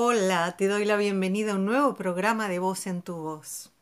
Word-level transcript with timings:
Hola, 0.00 0.54
te 0.56 0.68
doy 0.68 0.84
la 0.84 0.96
bienvenida 0.96 1.50
a 1.50 1.54
un 1.56 1.64
nuevo 1.64 1.96
programa 1.96 2.48
de 2.48 2.60
Voz 2.60 2.86
en 2.86 3.02
tu 3.02 3.16
Voz. 3.16 3.72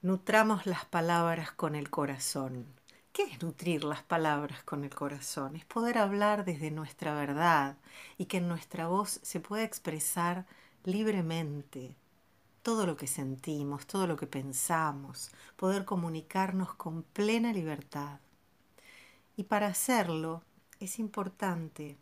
Nutramos 0.00 0.64
las 0.64 0.86
palabras 0.86 1.52
con 1.52 1.74
el 1.74 1.90
corazón. 1.90 2.64
¿Qué 3.12 3.24
es 3.24 3.42
nutrir 3.42 3.84
las 3.84 4.02
palabras 4.02 4.62
con 4.62 4.82
el 4.82 4.94
corazón? 4.94 5.54
Es 5.54 5.66
poder 5.66 5.98
hablar 5.98 6.46
desde 6.46 6.70
nuestra 6.70 7.12
verdad 7.12 7.76
y 8.16 8.24
que 8.24 8.38
en 8.38 8.48
nuestra 8.48 8.88
voz 8.88 9.20
se 9.22 9.40
pueda 9.40 9.62
expresar 9.62 10.46
libremente 10.84 11.96
todo 12.62 12.86
lo 12.86 12.96
que 12.96 13.06
sentimos, 13.06 13.86
todo 13.86 14.06
lo 14.06 14.16
que 14.16 14.26
pensamos, 14.26 15.32
poder 15.56 15.84
comunicarnos 15.84 16.72
con 16.76 17.02
plena 17.02 17.52
libertad. 17.52 18.20
Y 19.36 19.44
para 19.44 19.66
hacerlo 19.66 20.44
es 20.80 20.98
importante 20.98 21.98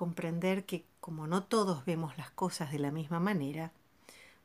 comprender 0.00 0.64
que 0.64 0.86
como 0.98 1.26
no 1.26 1.42
todos 1.42 1.84
vemos 1.84 2.16
las 2.16 2.30
cosas 2.30 2.72
de 2.72 2.78
la 2.78 2.90
misma 2.90 3.20
manera, 3.20 3.70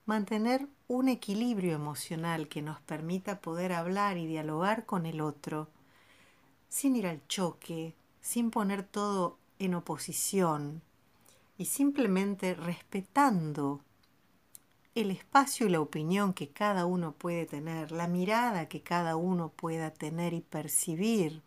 mantener 0.06 0.68
un 0.90 1.08
equilibrio 1.08 1.74
emocional 1.74 2.50
que 2.50 2.62
nos 2.62 2.82
permita 2.82 3.40
poder 3.40 3.72
hablar 3.72 4.18
y 4.18 4.28
dialogar 4.28 4.86
con 4.86 5.06
el 5.06 5.22
otro 5.22 5.70
sin 6.68 6.98
ir 6.98 7.08
al 7.08 7.26
choque, 7.30 7.96
sin 8.20 8.52
poner 8.52 8.84
todo 8.84 9.38
en 9.58 9.76
oposición 9.76 10.82
y 11.58 11.68
simplemente 11.68 12.54
respetando 12.54 13.80
el 14.94 15.10
espacio 15.10 15.68
y 15.68 15.70
la 15.70 15.80
opinión 15.80 16.34
que 16.34 16.50
cada 16.50 16.86
uno 16.86 17.14
puede 17.14 17.46
tener, 17.46 17.94
la 17.94 18.10
mirada 18.10 18.68
que 18.68 18.82
cada 18.82 19.16
uno 19.16 19.54
pueda 19.56 19.90
tener 19.92 20.34
y 20.34 20.42
percibir 20.42 21.44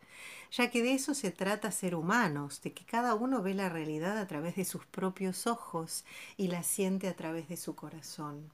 ya 0.50 0.70
que 0.70 0.82
de 0.82 0.94
eso 0.94 1.14
se 1.14 1.30
trata 1.30 1.70
ser 1.70 1.94
humanos, 1.94 2.62
de 2.62 2.72
que 2.72 2.84
cada 2.84 3.14
uno 3.14 3.42
ve 3.42 3.54
la 3.54 3.68
realidad 3.68 4.18
a 4.18 4.26
través 4.26 4.56
de 4.56 4.64
sus 4.64 4.86
propios 4.86 5.46
ojos 5.46 6.04
y 6.36 6.48
la 6.48 6.62
siente 6.62 7.08
a 7.08 7.16
través 7.16 7.48
de 7.48 7.56
su 7.56 7.74
corazón. 7.74 8.50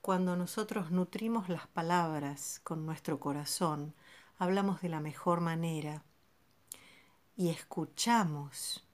Cuando 0.00 0.36
nosotros 0.36 0.90
nutrimos 0.90 1.48
las 1.48 1.66
palabras 1.66 2.60
con 2.64 2.86
nuestro 2.86 3.18
corazón, 3.18 3.94
hablamos 4.38 4.80
de 4.80 4.88
la 4.88 5.00
mejor 5.00 5.40
manera 5.40 6.02
y 7.36 7.50
escuchamos 7.50 8.84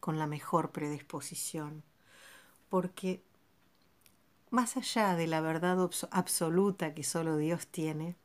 con 0.00 0.18
la 0.18 0.26
mejor 0.26 0.70
predisposición, 0.70 1.82
porque 2.68 3.22
más 4.50 4.76
allá 4.76 5.16
de 5.16 5.26
la 5.26 5.40
verdad 5.40 5.78
absoluta 6.10 6.94
que 6.94 7.02
solo 7.02 7.36
Dios 7.36 7.66
tiene, 7.66 8.16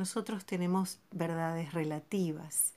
nosotros 0.00 0.46
tenemos 0.46 0.98
verdades 1.10 1.74
relativas. 1.74 2.72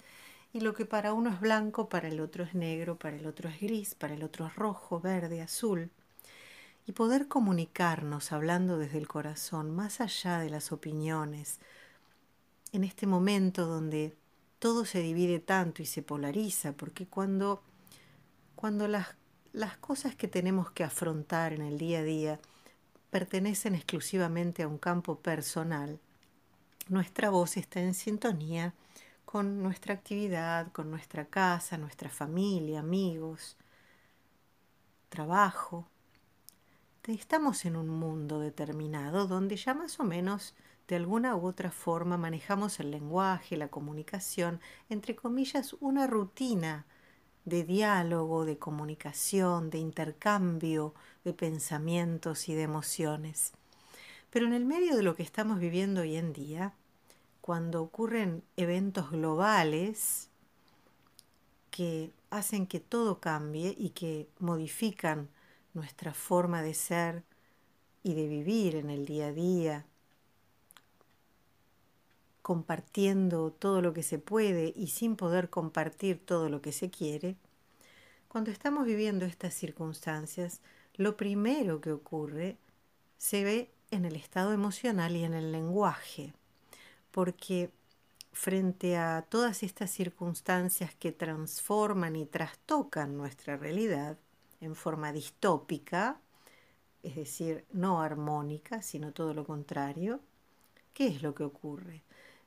Y 0.52 0.60
lo 0.60 0.74
que 0.74 0.86
para 0.86 1.14
uno 1.14 1.30
es 1.30 1.40
blanco, 1.40 1.88
para 1.88 2.10
el 2.10 2.20
otro 2.20 2.44
es 2.44 2.54
negro, 2.54 3.00
para 3.00 3.16
el 3.16 3.26
otro 3.26 3.48
es 3.50 3.62
gris, 3.62 3.96
para 3.96 4.14
el 4.14 4.24
otro 4.24 4.46
es 4.46 4.56
rojo, 4.58 5.00
verde, 5.00 5.42
azul. 5.42 5.90
Y 6.86 6.92
poder 6.92 7.30
comunicarnos 7.30 8.34
hablando 8.34 8.78
desde 8.78 8.98
el 8.98 9.08
corazón, 9.08 9.74
más 9.74 10.02
allá 10.02 10.40
de 10.40 10.50
las 10.50 10.74
opiniones, 10.74 11.60
en 12.74 12.84
este 12.84 13.08
momento 13.08 13.68
donde 13.68 14.14
todo 14.60 14.84
se 14.84 15.00
divide 15.00 15.40
tanto 15.40 15.82
y 15.82 15.86
se 15.86 16.02
polariza, 16.02 16.74
porque 16.74 17.08
cuando, 17.08 17.64
cuando 18.56 18.90
las, 18.90 19.16
las 19.54 19.78
cosas 19.78 20.14
que 20.14 20.28
tenemos 20.28 20.72
que 20.72 20.84
afrontar 20.84 21.54
en 21.54 21.62
el 21.62 21.78
día 21.78 22.00
a 22.00 22.04
día 22.04 22.40
pertenecen 23.12 23.76
exclusivamente 23.76 24.64
a 24.64 24.68
un 24.68 24.78
campo 24.78 25.20
personal, 25.20 26.02
nuestra 26.89 27.30
voz 27.30 27.58
está 27.58 27.80
en 27.80 27.94
sintonía 27.94 28.73
con 29.26 29.64
nuestra 29.64 29.94
actividad, 29.94 30.72
con 30.72 30.92
nuestra 30.92 31.25
casa, 31.25 31.78
nuestra 31.78 32.09
familia, 32.09 32.80
amigos, 32.80 33.58
trabajo. 35.09 35.88
Estamos 37.06 37.66
en 37.66 37.75
un 37.75 37.90
mundo 37.90 38.40
determinado 38.40 39.28
donde 39.28 39.56
ya 39.56 39.73
más 39.73 40.00
o 40.00 40.03
menos 40.03 40.56
de 40.88 40.95
alguna 40.98 41.36
u 41.36 41.45
otra 41.48 41.72
forma 41.72 42.17
manejamos 42.17 42.80
el 42.80 42.92
lenguaje, 42.92 43.58
la 43.58 43.69
comunicación, 43.69 44.59
entre 44.90 45.16
comillas, 45.16 45.74
una 45.79 46.08
rutina 46.08 46.85
de 47.46 47.63
diálogo, 47.63 48.46
de 48.46 48.58
comunicación, 48.58 49.69
de 49.69 49.79
intercambio 49.79 50.94
de 51.24 51.34
pensamientos 51.34 52.50
y 52.50 52.53
de 52.53 52.63
emociones. 52.63 53.53
Pero 54.34 54.48
en 54.48 54.54
el 54.54 54.66
medio 54.66 54.96
de 54.96 55.04
lo 55.04 55.16
que 55.16 55.22
estamos 55.22 55.60
viviendo 55.60 56.02
hoy 56.02 56.16
en 56.16 56.34
día, 56.34 56.74
cuando 57.40 57.84
ocurren 57.84 58.42
eventos 58.58 59.12
globales 59.12 60.28
que 61.70 62.10
hacen 62.32 62.66
que 62.66 62.80
todo 62.80 63.20
cambie 63.20 63.76
y 63.78 63.92
que 63.92 64.28
modifican 64.40 65.30
nuestra 65.76 66.16
forma 66.16 66.64
de 66.64 66.74
ser 66.74 67.22
y 68.02 68.16
de 68.16 68.28
vivir 68.28 68.76
en 68.76 68.90
el 68.90 69.06
día 69.06 69.28
a 69.28 69.34
día, 69.34 69.86
compartiendo 72.42 73.52
todo 73.52 73.84
lo 73.84 73.94
que 73.94 74.02
se 74.02 74.18
puede 74.18 74.74
y 74.76 74.88
sin 74.88 75.16
poder 75.16 75.52
compartir 75.52 76.20
todo 76.26 76.50
lo 76.50 76.60
que 76.60 76.72
se 76.72 76.90
quiere, 76.90 77.36
cuando 78.30 78.50
estamos 78.50 78.88
viviendo 78.88 79.26
estas 79.26 79.54
circunstancias, 79.54 80.60
lo 80.96 81.18
primero 81.18 81.82
que 81.82 81.92
ocurre 81.92 82.58
se 83.20 83.44
ve 83.44 83.72
en 83.94 84.06
el 84.06 84.16
estado 84.16 84.54
emocional 84.54 85.16
y 85.16 85.24
en 85.24 85.34
el 85.34 85.52
lenguaje, 85.52 86.34
porque 87.12 87.72
frente 88.31 88.98
a 88.98 89.24
todas 89.30 89.64
estas 89.64 89.92
circunstancias 89.92 90.94
que 90.96 91.12
transforman 91.12 92.16
y 92.16 92.26
trastocan 92.26 93.16
nuestra 93.16 93.58
realidad 93.58 94.18
en 94.59 94.76
forma 94.76 95.14
distópica, 95.14 96.18
es 97.03 97.16
decir, 97.16 97.66
no 97.72 98.02
armónica, 98.02 98.82
sino 98.82 99.12
todo 99.12 99.34
lo 99.34 99.46
contrario, 99.46 100.20
¿qué 100.94 101.08
es 101.08 101.22
lo 101.22 101.36
que 101.36 101.44
ocurre? 101.44 102.02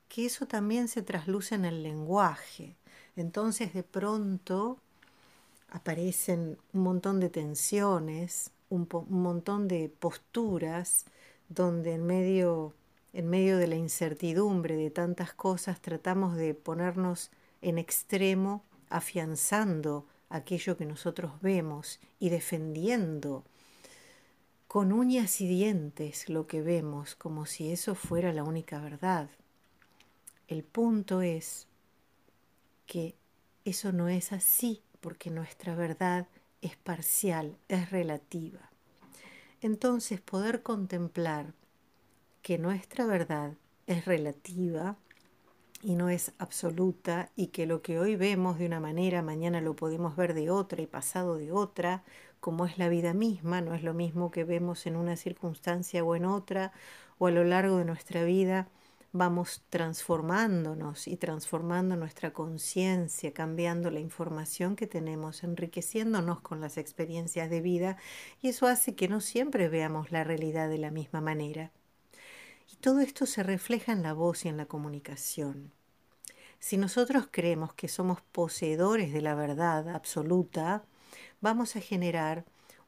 Que 0.08 0.26
eso 0.26 0.46
también 0.46 0.88
se 0.88 1.02
trasluce 1.02 1.54
en 1.54 1.64
el 1.64 1.82
lenguaje. 1.82 2.74
Entonces 3.16 3.72
de 3.74 3.82
pronto 3.82 4.78
aparecen 5.70 6.58
un 6.72 6.82
montón 6.82 7.20
de 7.20 7.28
tensiones, 7.28 8.50
un, 8.70 8.88
un 8.90 9.22
montón 9.22 9.68
de 9.68 9.88
posturas 9.88 11.04
donde 11.48 11.94
en 11.94 12.06
medio, 12.06 12.74
en 13.12 13.28
medio 13.28 13.58
de 13.58 13.66
la 13.66 13.76
incertidumbre 13.76 14.76
de 14.76 14.90
tantas 14.90 15.32
cosas 15.32 15.80
tratamos 15.80 16.36
de 16.36 16.54
ponernos 16.54 17.30
en 17.62 17.78
extremo 17.78 18.64
afianzando 18.88 20.06
aquello 20.28 20.76
que 20.76 20.86
nosotros 20.86 21.40
vemos 21.40 22.00
y 22.18 22.30
defendiendo 22.30 23.44
con 24.68 24.92
uñas 24.92 25.40
y 25.40 25.46
dientes 25.46 26.28
lo 26.28 26.46
que 26.46 26.62
vemos 26.62 27.14
como 27.14 27.46
si 27.46 27.72
eso 27.72 27.94
fuera 27.94 28.32
la 28.32 28.44
única 28.44 28.80
verdad. 28.80 29.30
El 30.48 30.64
punto 30.64 31.22
es 31.22 31.66
que 32.86 33.14
eso 33.64 33.92
no 33.92 34.08
es 34.08 34.32
así 34.32 34.82
porque 35.00 35.30
nuestra 35.30 35.74
verdad 35.74 36.26
es 36.60 36.76
parcial, 36.76 37.56
es 37.68 37.90
relativa 37.90 38.70
entonces 39.60 40.20
poder 40.20 40.62
contemplar 40.62 41.52
que 42.42 42.58
nuestra 42.58 43.06
verdad 43.06 43.54
es 43.86 44.04
relativa 44.04 44.96
y 45.82 45.94
no 45.94 46.08
es 46.08 46.32
absoluta 46.38 47.30
y 47.36 47.48
que 47.48 47.66
lo 47.66 47.82
que 47.82 47.98
hoy 47.98 48.16
vemos 48.16 48.58
de 48.58 48.66
una 48.66 48.80
manera, 48.80 49.22
mañana 49.22 49.60
lo 49.60 49.74
podemos 49.76 50.16
ver 50.16 50.34
de 50.34 50.50
otra 50.50 50.82
y 50.82 50.86
pasado 50.86 51.36
de 51.36 51.52
otra, 51.52 52.02
como 52.40 52.66
es 52.66 52.78
la 52.78 52.88
vida 52.88 53.14
misma, 53.14 53.60
no 53.60 53.74
es 53.74 53.82
lo 53.82 53.94
mismo 53.94 54.30
que 54.30 54.44
vemos 54.44 54.86
en 54.86 54.96
una 54.96 55.16
circunstancia 55.16 56.04
o 56.04 56.16
en 56.16 56.24
otra, 56.24 56.72
o 57.18 57.26
a 57.26 57.30
lo 57.30 57.44
largo 57.44 57.78
de 57.78 57.84
nuestra 57.84 58.24
vida 58.24 58.68
vamos 59.16 59.62
transformándonos 59.70 61.08
y 61.08 61.16
transformando 61.16 61.96
nuestra 61.96 62.32
conciencia, 62.32 63.32
cambiando 63.32 63.90
la 63.90 64.00
información 64.00 64.76
que 64.76 64.86
tenemos, 64.86 65.42
enriqueciéndonos 65.44 66.40
con 66.40 66.60
las 66.60 66.76
experiencias 66.76 67.50
de 67.50 67.60
vida 67.60 67.96
y 68.40 68.48
eso 68.48 68.66
hace 68.66 68.94
que 68.94 69.08
no 69.08 69.20
siempre 69.20 69.68
veamos 69.68 70.12
la 70.12 70.24
realidad 70.24 70.68
de 70.68 70.78
la 70.78 70.90
misma 70.90 71.20
manera. 71.20 71.72
Y 72.72 72.76
todo 72.76 73.00
esto 73.00 73.26
se 73.26 73.42
refleja 73.42 73.92
en 73.92 74.02
la 74.02 74.12
voz 74.12 74.44
y 74.44 74.48
en 74.48 74.56
la 74.56 74.66
comunicación. 74.66 75.72
Si 76.58 76.76
nosotros 76.76 77.28
creemos 77.30 77.74
que 77.74 77.88
somos 77.88 78.20
poseedores 78.20 79.12
de 79.12 79.22
la 79.22 79.34
verdad 79.34 79.88
absoluta, 79.88 80.84
vamos 81.40 81.76
a 81.76 81.80
generar 81.80 82.44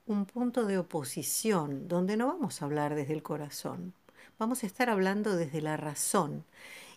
un 0.07 0.25
punto 0.25 0.65
de 0.65 0.79
oposición 0.79 1.87
donde 1.87 2.17
no 2.17 2.29
vamos 2.29 2.61
a 2.61 2.65
hablar 2.65 2.95
desde 2.95 3.13
el 3.13 3.23
corazón 3.23 3.95
vamos 4.39 4.63
a 4.63 4.67
estar 4.67 4.89
hablando 4.89 5.37
desde 5.37 5.61
la 5.61 5.77
razón. 5.77 6.45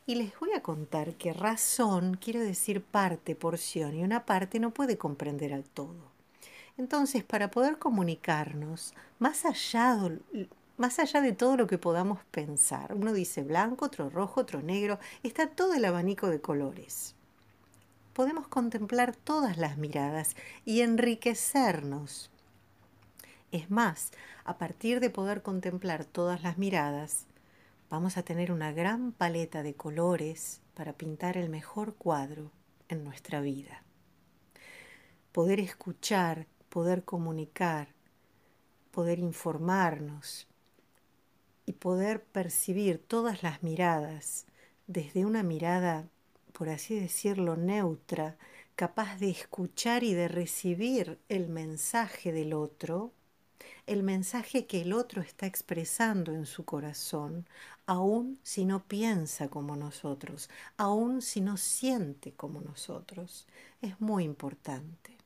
Y 0.06 0.16
les 0.16 0.38
voy 0.40 0.52
a 0.54 0.62
contar 0.62 1.16
que 1.16 1.34
razón 1.34 2.16
quiere 2.16 2.40
decir 2.40 2.82
parte, 2.84 3.36
porción, 3.36 3.96
y 3.96 4.04
una 4.04 4.26
parte 4.26 4.60
no 4.60 4.72
puede 4.72 4.98
comprender 4.98 5.54
al 5.54 5.64
todo. 5.64 6.12
Entonces, 6.78 7.24
para 7.24 7.52
poder 7.52 7.78
comunicarnos, 7.78 8.94
más 9.20 9.46
allá, 9.46 9.98
más 10.78 11.00
allá 11.00 11.22
de 11.22 11.34
todo 11.34 11.58
lo 11.58 11.68
que 11.68 11.78
podamos 11.78 12.20
pensar, 12.32 12.94
uno 12.96 13.14
dice 13.14 13.44
blanco, 13.44 13.86
otro 13.86 14.10
rojo, 14.10 14.42
otro 14.42 14.62
negro, 14.62 15.00
está 15.24 15.48
todo 15.48 15.74
el 15.76 15.86
abanico 15.86 16.28
de 16.28 16.42
colores. 16.42 17.16
Podemos 18.14 18.48
contemplar 18.48 19.16
todas 19.16 19.58
las 19.58 19.78
miradas 19.78 20.36
y 20.66 20.82
enriquecernos 20.82 22.30
Es 23.52 23.70
más, 23.70 24.12
a 24.46 24.58
partir 24.58 25.00
de 25.00 25.10
poder 25.10 25.42
contemplar 25.42 26.06
todas 26.06 26.42
las 26.42 26.58
miradas, 26.58 27.26
vamos 27.92 28.16
a 28.16 28.24
tener 28.24 28.54
una 28.54 28.72
gran 28.72 29.12
paleta 29.12 29.64
de 29.64 29.74
colores 29.74 30.62
para 30.76 30.94
pintar 30.94 31.36
el 31.36 31.50
mejor 31.50 31.96
cuadro 31.96 32.50
en 32.88 33.04
nuestra 33.04 33.42
vida. 33.42 33.84
Poder 35.34 35.60
escuchar, 35.60 36.48
poder 36.70 37.04
comunicar, 37.04 37.90
poder 38.92 39.20
informarnos 39.20 40.48
y 41.66 41.74
poder 41.74 42.24
percibir 42.24 42.98
todas 42.98 43.44
las 43.44 43.62
miradas 43.62 44.46
desde 44.88 45.26
una 45.26 45.44
mirada, 45.44 46.08
por 46.54 46.70
así 46.70 46.98
decirlo, 46.98 47.58
neutra, 47.58 48.38
capaz 48.78 49.18
de 49.18 49.32
escuchar 49.32 50.06
y 50.06 50.14
de 50.14 50.30
recibir 50.30 51.20
el 51.28 51.50
mensaje 51.50 52.32
del 52.32 52.54
otro, 52.54 53.12
el 53.88 54.04
mensaje 54.04 54.66
que 54.66 54.82
el 54.82 54.94
otro 54.94 55.22
está 55.22 55.46
expresando 55.46 56.34
en 56.34 56.46
su 56.46 56.66
corazón, 56.66 57.46
aun 57.86 58.40
si 58.44 58.66
no 58.66 58.84
piensa 58.84 59.48
como 59.50 59.76
nosotros, 59.76 60.50
aun 60.78 61.22
si 61.22 61.42
no 61.42 61.58
siente 61.58 62.32
como 62.32 62.62
nosotros, 62.62 63.48
es 63.82 64.00
muy 64.00 64.24
importante. 64.24 65.18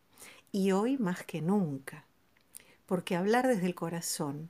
Y 0.52 0.72
hoy 0.72 0.98
más 0.98 1.24
que 1.24 1.42
nunca, 1.42 2.06
porque 2.86 3.16
hablar 3.16 3.48
desde 3.48 3.68
el 3.68 3.76
corazón 3.76 4.50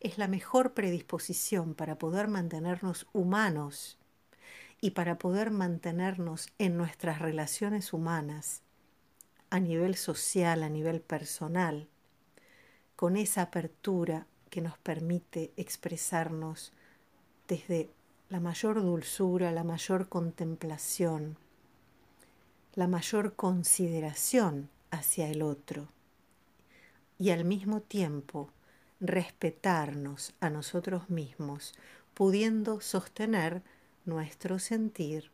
es 0.00 0.18
la 0.18 0.28
mejor 0.28 0.74
predisposición 0.74 1.74
para 1.74 1.96
poder 1.96 2.28
mantenernos 2.28 3.06
humanos 3.12 3.98
y 4.80 4.90
para 4.90 5.16
poder 5.16 5.50
mantenernos 5.50 6.48
en 6.58 6.76
nuestras 6.76 7.20
relaciones 7.20 7.92
humanas 7.92 8.62
a 9.48 9.60
nivel 9.60 9.94
social, 9.94 10.62
a 10.62 10.68
nivel 10.68 11.00
personal, 11.00 11.88
con 12.96 13.16
esa 13.16 13.42
apertura 13.42 14.26
que 14.50 14.60
nos 14.60 14.78
permite 14.78 15.52
expresarnos 15.56 16.72
desde 17.48 17.90
la 18.30 18.40
mayor 18.40 18.82
dulzura, 18.82 19.50
la 19.52 19.64
mayor 19.64 20.08
contemplación, 20.08 21.36
la 22.74 22.88
mayor 22.88 23.34
consideración 23.34 24.68
hacia 24.90 25.28
el 25.28 25.42
otro 25.42 25.88
y 27.18 27.30
al 27.30 27.44
mismo 27.44 27.80
tiempo 27.80 28.50
respetarnos 29.00 30.34
a 30.40 30.50
nosotros 30.50 31.10
mismos, 31.10 31.74
pudiendo 32.14 32.80
sostener 32.80 33.62
nuestro 34.04 34.58
sentir, 34.58 35.30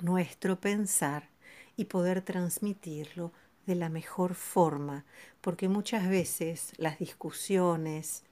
nuestro 0.00 0.60
pensar 0.60 1.28
y 1.76 1.86
poder 1.86 2.22
transmitirlo 2.22 3.32
de 3.70 3.76
la 3.76 3.88
mejor 3.88 4.34
forma, 4.34 5.04
porque 5.40 5.68
muchas 5.68 6.08
veces 6.08 6.72
las 6.76 6.98
discusiones, 6.98 8.24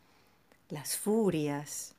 las 0.69 0.97
furias, 0.97 1.95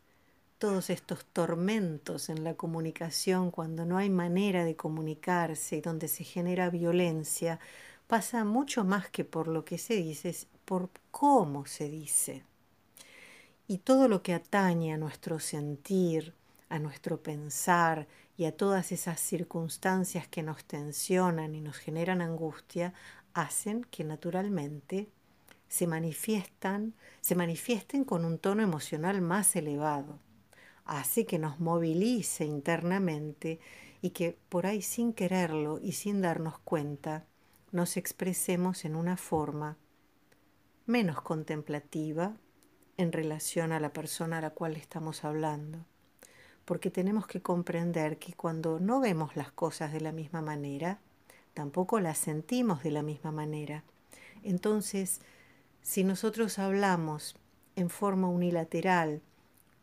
todos 0.57 0.89
estos 0.89 1.23
tormentos 1.23 2.27
en 2.27 2.43
la 2.43 2.55
comunicación, 2.55 3.49
cuando 3.49 3.85
no 3.85 3.97
hay 3.97 4.09
manera 4.09 4.65
de 4.65 4.75
comunicarse 4.75 5.77
y 5.77 5.81
donde 5.81 6.09
se 6.09 6.25
genera 6.25 6.69
violencia, 6.69 7.61
pasa 8.07 8.43
mucho 8.43 8.83
más 8.83 9.09
que 9.09 9.23
por 9.23 9.47
lo 9.47 9.63
que 9.63 9.77
se 9.77 9.95
dice, 9.95 10.27
es 10.27 10.47
por 10.65 10.89
cómo 11.09 11.65
se 11.65 11.87
dice. 11.87 12.43
Y 13.69 13.77
todo 13.77 14.09
lo 14.09 14.21
que 14.21 14.33
atañe 14.33 14.91
a 14.91 14.97
nuestro 14.97 15.39
sentir, 15.39 16.33
a 16.67 16.77
nuestro 16.77 17.23
pensar 17.23 18.05
y 18.39 18.45
a 18.45 18.55
todas 18.55 18.93
esas 18.93 19.19
circunstancias 19.19 20.25
que 20.27 20.43
nos 20.43 20.63
tensionan 20.63 21.55
y 21.55 21.61
nos 21.61 21.75
generan 21.75 22.21
angustia, 22.21 22.93
hacen 23.33 23.85
que 23.91 24.03
naturalmente 24.03 25.09
se 25.67 25.87
manifiestan, 25.87 26.93
se 27.21 27.35
manifiesten 27.35 28.03
con 28.03 28.25
un 28.25 28.39
tono 28.39 28.63
emocional 28.63 29.21
más 29.21 29.55
elevado 29.55 30.19
hace 30.89 31.27
que 31.27 31.37
nos 31.37 31.59
movilice 31.59 32.45
internamente 32.45 33.59
y 34.01 34.09
que 34.09 34.37
por 34.49 34.65
ahí 34.65 34.81
sin 34.81 35.13
quererlo 35.13 35.79
y 35.81 35.91
sin 35.91 36.19
darnos 36.19 36.57
cuenta 36.59 37.25
nos 37.71 37.95
expresemos 37.95 38.85
en 38.85 38.95
una 38.95 39.15
forma 39.15 39.77
menos 40.87 41.21
contemplativa 41.21 42.35
en 42.97 43.11
relación 43.11 43.71
a 43.71 43.79
la 43.79 43.93
persona 43.93 44.39
a 44.39 44.41
la 44.41 44.49
cual 44.49 44.75
estamos 44.75 45.23
hablando. 45.23 45.85
Porque 46.65 46.89
tenemos 46.89 47.27
que 47.27 47.41
comprender 47.41 48.17
que 48.17 48.33
cuando 48.33 48.79
no 48.79 48.99
vemos 48.99 49.35
las 49.35 49.51
cosas 49.51 49.93
de 49.93 50.01
la 50.01 50.11
misma 50.11 50.41
manera, 50.41 50.99
tampoco 51.59 51.99
las 51.99 52.17
sentimos 52.17 52.83
de 52.83 52.91
la 52.91 53.03
misma 53.03 53.33
manera. 53.33 53.83
Entonces, 54.43 55.19
si 55.81 56.05
nosotros 56.05 56.57
hablamos 56.57 57.35
en 57.75 57.89
forma 57.89 58.29
unilateral, 58.29 59.21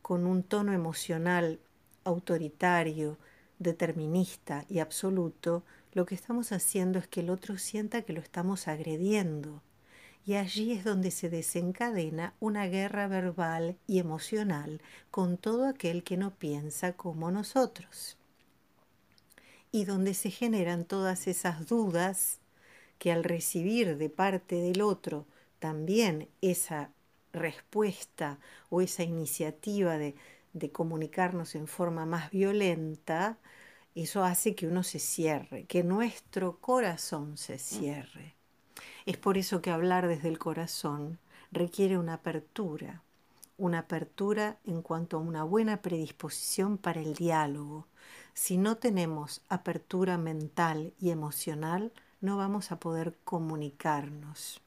con 0.00 0.24
un 0.24 0.42
tono 0.42 0.72
emocional 0.72 1.60
autoritario, 2.02 3.18
determinista 3.58 4.64
y 4.70 4.78
absoluto, 4.78 5.64
lo 5.92 6.06
que 6.06 6.14
estamos 6.14 6.50
haciendo 6.50 6.98
es 6.98 7.08
que 7.08 7.20
el 7.20 7.28
otro 7.28 7.58
sienta 7.58 8.00
que 8.00 8.14
lo 8.14 8.20
estamos 8.22 8.68
agrediendo. 8.68 9.60
Y 10.24 10.36
allí 10.36 10.72
es 10.72 10.82
donde 10.82 11.10
se 11.10 11.28
desencadena 11.28 12.32
una 12.40 12.68
guerra 12.68 13.06
verbal 13.06 13.76
y 13.86 13.98
emocional 13.98 14.80
con 15.10 15.36
todo 15.36 15.66
aquel 15.66 16.04
que 16.04 16.16
no 16.16 16.30
piensa 16.30 16.94
como 16.94 17.30
nosotros. 17.30 18.16
Y 19.76 19.84
donde 19.84 20.14
se 20.14 20.30
generan 20.30 20.86
todas 20.86 21.26
esas 21.26 21.66
dudas 21.66 22.38
que 22.98 23.12
al 23.12 23.24
recibir 23.24 23.98
de 23.98 24.08
parte 24.08 24.56
del 24.56 24.80
otro 24.80 25.26
también 25.58 26.30
esa 26.40 26.92
respuesta 27.34 28.38
o 28.70 28.80
esa 28.80 29.02
iniciativa 29.02 29.98
de, 29.98 30.14
comunicarnos 30.72 31.54
en 31.56 31.66
forma 31.66 32.06
más 32.06 32.30
violenta, 32.30 33.36
eso 33.94 34.24
hace 34.24 34.54
que 34.54 34.66
uno 34.66 34.82
se 34.82 34.98
cierre, 34.98 35.66
que 35.66 35.84
nuestro 35.84 36.56
corazón 36.58 37.36
se 37.36 37.58
cierre. 37.58 38.34
Es 39.04 39.18
por 39.18 39.36
eso 39.36 39.60
que 39.60 39.70
hablar 39.70 40.08
desde 40.08 40.28
el 40.28 40.38
corazón 40.38 41.18
requiere 41.52 41.98
una 41.98 42.14
apertura, 42.14 43.02
una 43.58 43.80
apertura 43.80 44.56
en 44.64 44.80
cuanto 44.80 45.18
a 45.18 45.20
una 45.20 45.44
buena 45.44 45.82
predisposición 45.82 46.78
para 46.78 47.02
el 47.02 47.12
diálogo. 47.12 47.86
Si 48.36 48.58
no 48.58 48.76
tenemos 48.76 49.40
apertura 49.48 50.18
mental 50.18 50.92
y 51.00 51.08
emocional, 51.08 51.90
no 52.20 52.36
vamos 52.36 52.70
a 52.70 52.78
poder 52.78 53.16
comunicarnos. 53.24 54.60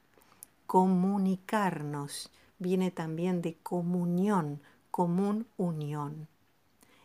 Comunicarnos 0.66 2.32
viene 2.58 2.90
también 2.90 3.42
de 3.42 3.54
comunión, 3.62 4.60
común 4.90 5.46
unión. 5.56 6.26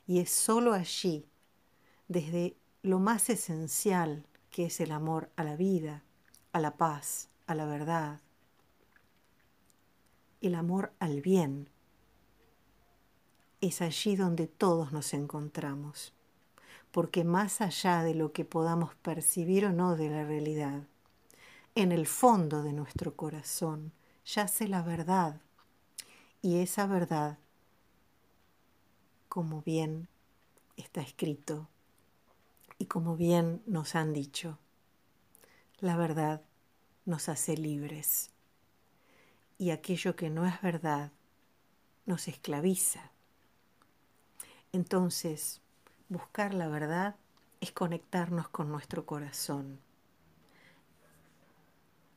Y 0.08 0.22
es 0.22 0.32
sólo 0.32 0.74
allí, 0.74 1.28
desde 2.08 2.58
lo 2.82 2.98
más 2.98 3.30
esencial 3.30 4.26
que 4.50 4.66
es 4.66 4.80
el 4.80 4.92
amor 4.92 5.30
a 5.36 5.44
la 5.44 5.56
vida, 5.56 6.02
a 6.52 6.60
la 6.60 6.78
paz, 6.78 7.30
a 7.46 7.54
la 7.54 7.68
verdad, 7.68 8.22
el 10.42 10.56
amor 10.56 10.94
al 10.98 11.22
bien, 11.22 11.70
es 13.62 13.84
allí 13.84 14.16
donde 14.16 14.48
todos 14.48 14.92
nos 14.92 15.14
encontramos, 15.14 16.15
porque 16.96 17.26
más 17.26 17.60
allá 17.60 18.04
de 18.04 18.16
lo 18.16 18.32
que 18.32 18.46
podamos 18.46 18.96
percibir 18.96 19.66
o 19.66 19.74
no 19.74 19.98
de 19.98 20.10
la 20.10 20.24
realidad, 20.24 20.84
en 21.76 21.92
el 21.92 22.08
fondo 22.08 22.64
de 22.64 22.72
nuestro 22.72 23.18
corazón 23.18 23.92
yace 24.26 24.70
la 24.70 24.82
verdad 24.82 25.42
y 26.42 26.60
esa 26.60 26.88
verdad, 26.88 27.38
como 29.28 29.62
bien 29.62 30.08
está 30.78 31.02
escrito 31.02 31.68
y 32.78 32.86
como 32.86 33.18
bien 33.18 33.62
nos 33.66 33.96
han 33.96 34.14
dicho, 34.14 34.58
la 35.82 35.98
verdad 35.98 36.44
nos 37.04 37.28
hace 37.28 37.58
libres 37.58 38.30
y 39.58 39.72
aquello 39.72 40.16
que 40.16 40.30
no 40.30 40.46
es 40.46 40.62
verdad 40.62 41.12
nos 42.06 42.30
esclaviza. 42.30 43.12
Entonces, 44.72 45.60
buscar 46.10 46.54
la 46.54 46.68
verdad 46.68 47.16
es 47.62 47.72
conectarnos 47.72 48.48
con 48.50 48.72
nuestro 48.72 49.06
corazón, 49.06 49.80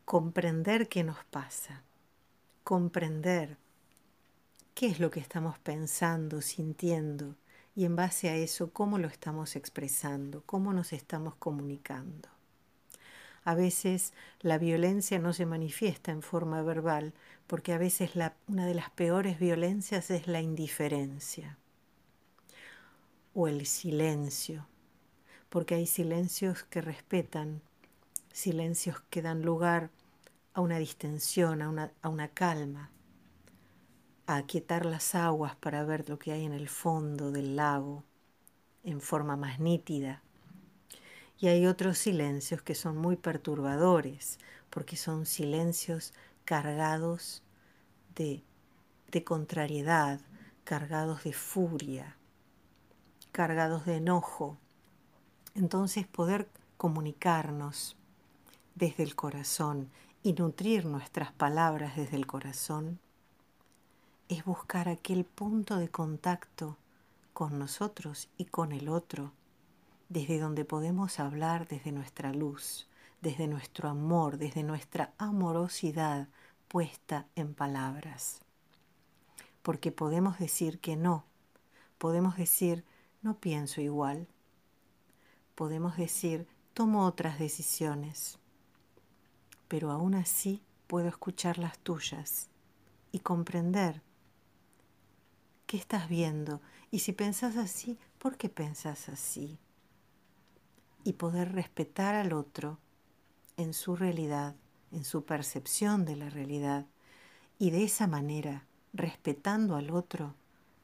comprender 0.04 0.88
qué 0.88 1.04
nos 1.04 1.24
pasa, 1.24 1.82
comprender 2.64 3.56
qué 4.74 4.86
es 4.86 5.00
lo 5.00 5.10
que 5.10 5.20
estamos 5.20 5.58
pensando, 5.58 6.42
sintiendo 6.42 7.36
y 7.74 7.86
en 7.86 7.96
base 7.96 8.28
a 8.28 8.36
eso 8.36 8.72
cómo 8.72 8.98
lo 8.98 9.08
estamos 9.08 9.56
expresando, 9.56 10.42
cómo 10.44 10.72
nos 10.72 10.92
estamos 10.92 11.34
comunicando. 11.36 12.28
A 13.44 13.54
veces 13.54 14.12
la 14.40 14.58
violencia 14.58 15.18
no 15.18 15.32
se 15.32 15.46
manifiesta 15.46 16.12
en 16.12 16.20
forma 16.20 16.60
verbal 16.62 17.14
porque 17.46 17.72
a 17.72 17.78
veces 17.78 18.10
una 18.48 18.66
de 18.66 18.74
las 18.74 18.90
peores 18.90 19.38
violencias 19.38 20.10
es 20.10 20.26
la 20.26 20.42
indiferencia 20.42 21.56
o 23.40 23.46
el 23.46 23.66
silencio, 23.66 24.66
porque 25.48 25.76
hay 25.76 25.86
silencios 25.86 26.64
que 26.64 26.80
respetan, 26.80 27.62
silencios 28.32 29.00
que 29.10 29.22
dan 29.22 29.42
lugar 29.42 29.90
a 30.54 30.60
una 30.60 30.78
distensión, 30.78 31.62
a 31.62 32.08
una 32.08 32.28
calma 32.28 32.90
a 34.26 34.38
aquietar 34.38 34.84
las 34.84 35.14
aguas 35.14 35.54
para 35.54 35.84
ver 35.84 36.08
lo 36.08 36.18
que 36.18 36.32
hay 36.32 36.44
en 36.44 36.52
el 36.52 36.68
fondo 36.68 37.30
del 37.30 37.54
lago 37.54 38.02
en 38.82 39.00
forma 39.00 39.36
más 39.36 39.60
nítida. 39.60 40.20
Y 41.38 41.46
hay 41.46 41.64
otros 41.66 41.96
silencios 41.96 42.60
que 42.60 42.74
son 42.74 42.96
muy 42.96 43.14
perturbadores, 43.14 44.40
porque 44.68 44.96
son 44.96 45.26
silencios 45.26 46.12
cargados 46.44 47.44
de, 48.16 48.42
de 49.12 49.22
contrariedad, 49.22 50.20
cargados 50.64 51.22
de 51.22 51.32
furia, 51.32 52.17
cargados 53.38 53.86
de 53.86 53.98
enojo. 53.98 54.56
Entonces 55.54 56.08
poder 56.08 56.48
comunicarnos 56.76 57.96
desde 58.74 59.04
el 59.04 59.14
corazón 59.14 59.92
y 60.24 60.32
nutrir 60.32 60.86
nuestras 60.86 61.30
palabras 61.30 61.94
desde 61.94 62.16
el 62.16 62.26
corazón 62.26 62.98
es 64.28 64.44
buscar 64.44 64.88
aquel 64.88 65.24
punto 65.24 65.76
de 65.76 65.88
contacto 65.88 66.78
con 67.32 67.60
nosotros 67.60 68.28
y 68.38 68.46
con 68.46 68.72
el 68.72 68.88
otro, 68.88 69.30
desde 70.08 70.40
donde 70.40 70.64
podemos 70.64 71.20
hablar 71.20 71.68
desde 71.68 71.92
nuestra 71.92 72.32
luz, 72.32 72.88
desde 73.20 73.46
nuestro 73.46 73.88
amor, 73.88 74.38
desde 74.38 74.64
nuestra 74.64 75.12
amorosidad 75.16 76.26
puesta 76.66 77.28
en 77.36 77.54
palabras. 77.54 78.40
Porque 79.62 79.92
podemos 79.92 80.40
decir 80.40 80.80
que 80.80 80.96
no, 80.96 81.22
podemos 81.98 82.36
decir 82.36 82.84
no 83.22 83.38
pienso 83.38 83.80
igual, 83.80 84.26
podemos 85.54 85.96
decir 85.96 86.46
tomo 86.74 87.06
otras 87.06 87.38
decisiones, 87.38 88.38
pero 89.68 89.90
aún 89.90 90.14
así 90.14 90.62
puedo 90.86 91.08
escuchar 91.08 91.58
las 91.58 91.78
tuyas 91.78 92.48
y 93.12 93.20
comprender 93.20 94.02
¿Qué 95.68 95.76
estás 95.76 96.08
viendo? 96.08 96.62
Y 96.90 97.00
si 97.00 97.12
pensás 97.12 97.58
así, 97.58 97.98
¿por 98.18 98.38
qué 98.38 98.48
pensás 98.48 99.10
así? 99.10 99.58
Y 101.04 101.12
poder 101.12 101.52
respetar 101.52 102.14
al 102.14 102.32
otro 102.32 102.78
en 103.58 103.74
su 103.74 103.94
realidad, 103.94 104.54
en 104.92 105.04
su 105.04 105.26
percepción 105.26 106.06
de 106.06 106.16
la 106.16 106.30
realidad. 106.30 106.86
Y 107.58 107.68
de 107.68 107.84
esa 107.84 108.06
manera, 108.06 108.64
respetando 108.94 109.76
al 109.76 109.90
otro, 109.90 110.34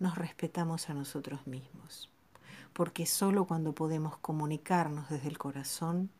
nos 0.00 0.18
respetamos 0.18 0.90
a 0.90 0.92
nosotros 0.92 1.46
mismos. 1.46 2.10
Porque 2.74 3.06
solo 3.06 3.46
cuando 3.46 3.72
podemos 3.72 4.18
comunicarnos 4.18 5.08
desde 5.08 5.28
el 5.28 5.38
corazón, 5.38 6.10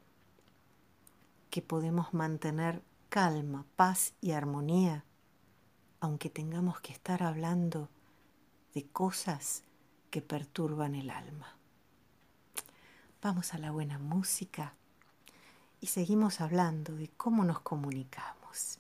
que 1.50 1.61
podemos 1.61 2.14
mantener 2.14 2.82
calma, 3.11 3.66
paz 3.76 4.14
y 4.23 4.30
armonía, 4.30 5.04
aunque 6.00 6.30
tengamos 6.30 6.80
que 6.80 6.92
estar 6.92 7.23
hablando 7.23 7.90
de 8.73 8.87
cosas 8.87 9.62
que 10.11 10.23
perturban 10.23 10.94
el 10.94 11.11
alma. 11.11 11.56
Vamos 13.20 13.54
a 13.54 13.58
la 13.58 13.70
buena 13.70 13.99
música 13.99 14.75
y 15.80 15.88
seguimos 15.88 16.40
hablando 16.40 16.94
de 16.94 17.08
cómo 17.08 17.44
nos 17.44 17.61
comunicamos. 17.61 18.78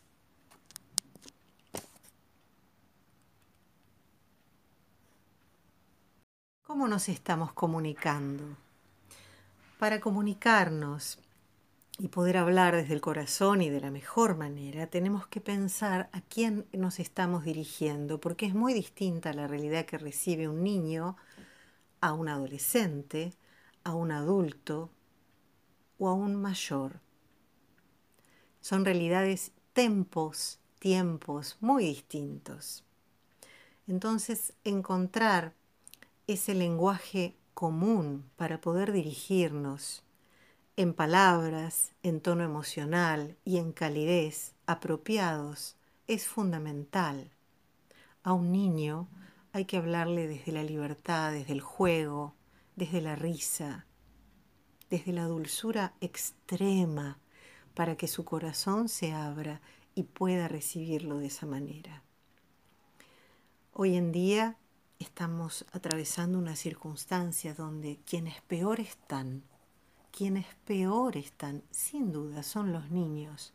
¿Cómo 6.66 6.88
nos 6.88 7.10
estamos 7.10 7.52
comunicando? 7.52 8.56
Para 9.78 10.00
comunicarnos 10.00 11.18
y 11.98 12.08
poder 12.08 12.38
hablar 12.38 12.74
desde 12.74 12.94
el 12.94 13.02
corazón 13.02 13.60
y 13.60 13.68
de 13.68 13.82
la 13.82 13.90
mejor 13.90 14.34
manera, 14.38 14.86
tenemos 14.86 15.26
que 15.26 15.42
pensar 15.42 16.08
a 16.12 16.22
quién 16.22 16.66
nos 16.72 17.00
estamos 17.00 17.44
dirigiendo, 17.44 18.18
porque 18.18 18.46
es 18.46 18.54
muy 18.54 18.72
distinta 18.72 19.34
la 19.34 19.46
realidad 19.46 19.84
que 19.84 19.98
recibe 19.98 20.48
un 20.48 20.64
niño 20.64 21.18
a 22.00 22.14
un 22.14 22.28
adolescente, 22.30 23.34
a 23.84 23.94
un 23.94 24.10
adulto 24.10 24.90
o 25.98 26.08
a 26.08 26.14
un 26.14 26.34
mayor. 26.34 26.98
Son 28.62 28.86
realidades, 28.86 29.52
tempos, 29.74 30.60
tiempos 30.78 31.58
muy 31.60 31.84
distintos. 31.84 32.84
Entonces, 33.86 34.54
encontrar 34.64 35.52
ese 36.26 36.54
lenguaje 36.54 37.36
común 37.52 38.24
para 38.36 38.60
poder 38.60 38.92
dirigirnos 38.92 40.04
en 40.76 40.92
palabras, 40.92 41.92
en 42.02 42.20
tono 42.20 42.42
emocional 42.42 43.36
y 43.44 43.58
en 43.58 43.72
calidez 43.72 44.54
apropiados 44.66 45.76
es 46.08 46.26
fundamental. 46.26 47.30
A 48.22 48.32
un 48.32 48.50
niño 48.50 49.08
hay 49.52 49.66
que 49.66 49.76
hablarle 49.76 50.26
desde 50.26 50.50
la 50.50 50.64
libertad, 50.64 51.30
desde 51.30 51.52
el 51.52 51.60
juego, 51.60 52.34
desde 52.74 53.00
la 53.00 53.14
risa, 53.14 53.86
desde 54.90 55.12
la 55.12 55.26
dulzura 55.26 55.94
extrema, 56.00 57.18
para 57.74 57.96
que 57.96 58.08
su 58.08 58.24
corazón 58.24 58.88
se 58.88 59.12
abra 59.12 59.60
y 59.94 60.04
pueda 60.04 60.48
recibirlo 60.48 61.18
de 61.18 61.26
esa 61.26 61.46
manera. 61.46 62.02
Hoy 63.72 63.96
en 63.96 64.10
día 64.12 64.56
estamos 64.98 65.64
atravesando 65.72 66.38
una 66.38 66.56
circunstancia 66.56 67.54
donde 67.54 68.00
quienes 68.04 68.40
peor 68.42 68.80
están 68.80 69.42
quienes 70.16 70.46
peor 70.64 71.16
están, 71.16 71.64
sin 71.72 72.12
duda, 72.12 72.44
son 72.44 72.72
los 72.72 72.88
niños 72.92 73.52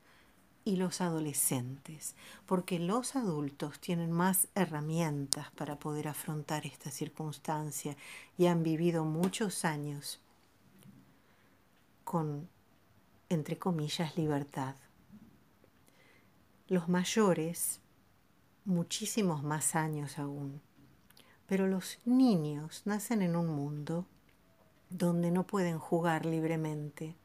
y 0.65 0.75
los 0.75 1.00
adolescentes, 1.00 2.15
porque 2.46 2.79
los 2.79 3.15
adultos 3.15 3.79
tienen 3.79 4.12
más 4.12 4.50
herramientas 4.55 5.50
para 5.51 5.79
poder 5.79 6.10
afrontar 6.10 6.65
esta 6.65 6.91
circunstancia 6.91 7.96
y 8.38 8.48
han 8.48 8.62
vivido 8.62 9.05
muchos 9.05 9.63
años 9.63 10.19
con, 12.03 12.50
entre 13.29 13.58
comillas, 13.58 14.17
libertad. 14.17 14.75
Los 16.67 16.89
mayores, 16.89 17.79
muchísimos 18.65 19.43
más 19.43 19.75
años 19.75 20.19
aún, 20.19 20.62
pero 21.50 21.65
los 21.65 21.98
niños 22.06 22.84
nacen 22.86 23.24
en 23.24 23.36
un 23.36 23.48
mundo 23.48 24.06
donde 24.91 25.32
no 25.32 25.48
pueden 25.48 25.79
jugar 25.79 26.27
libremente, 26.27 27.15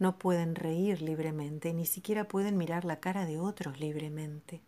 no 0.00 0.18
pueden 0.18 0.56
reír 0.56 1.00
libremente, 1.00 1.72
ni 1.72 1.86
siquiera 1.86 2.26
pueden 2.26 2.58
mirar 2.58 2.84
la 2.84 2.98
cara 2.98 3.24
de 3.24 3.38
otros 3.38 3.78
libremente. 3.78 4.62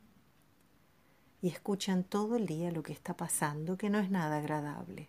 Y 1.43 1.49
escuchan 1.49 2.05
todo 2.05 2.37
el 2.37 2.47
día 2.47 2.71
lo 2.71 2.85
que 2.85 2.93
está 2.93 3.17
pasando, 3.17 3.77
que 3.77 3.91
no 3.91 3.99
es 3.99 4.13
nada 4.13 4.37
agradable. 4.39 5.09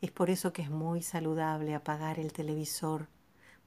Es 0.00 0.10
por 0.10 0.30
eso 0.30 0.54
que 0.54 0.62
es 0.62 0.70
muy 0.70 1.02
saludable 1.02 1.74
apagar 1.74 2.18
el 2.18 2.32
televisor 2.32 3.08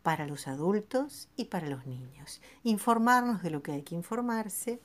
para 0.01 0.25
los 0.25 0.47
adultos 0.47 1.29
y 1.35 1.45
para 1.45 1.69
los 1.69 1.85
niños. 1.85 2.41
Informarnos 2.63 3.43
de 3.43 3.51
lo 3.51 3.61
que 3.61 3.73
hay 3.73 3.83
que 3.83 3.93
informarse 3.93 4.81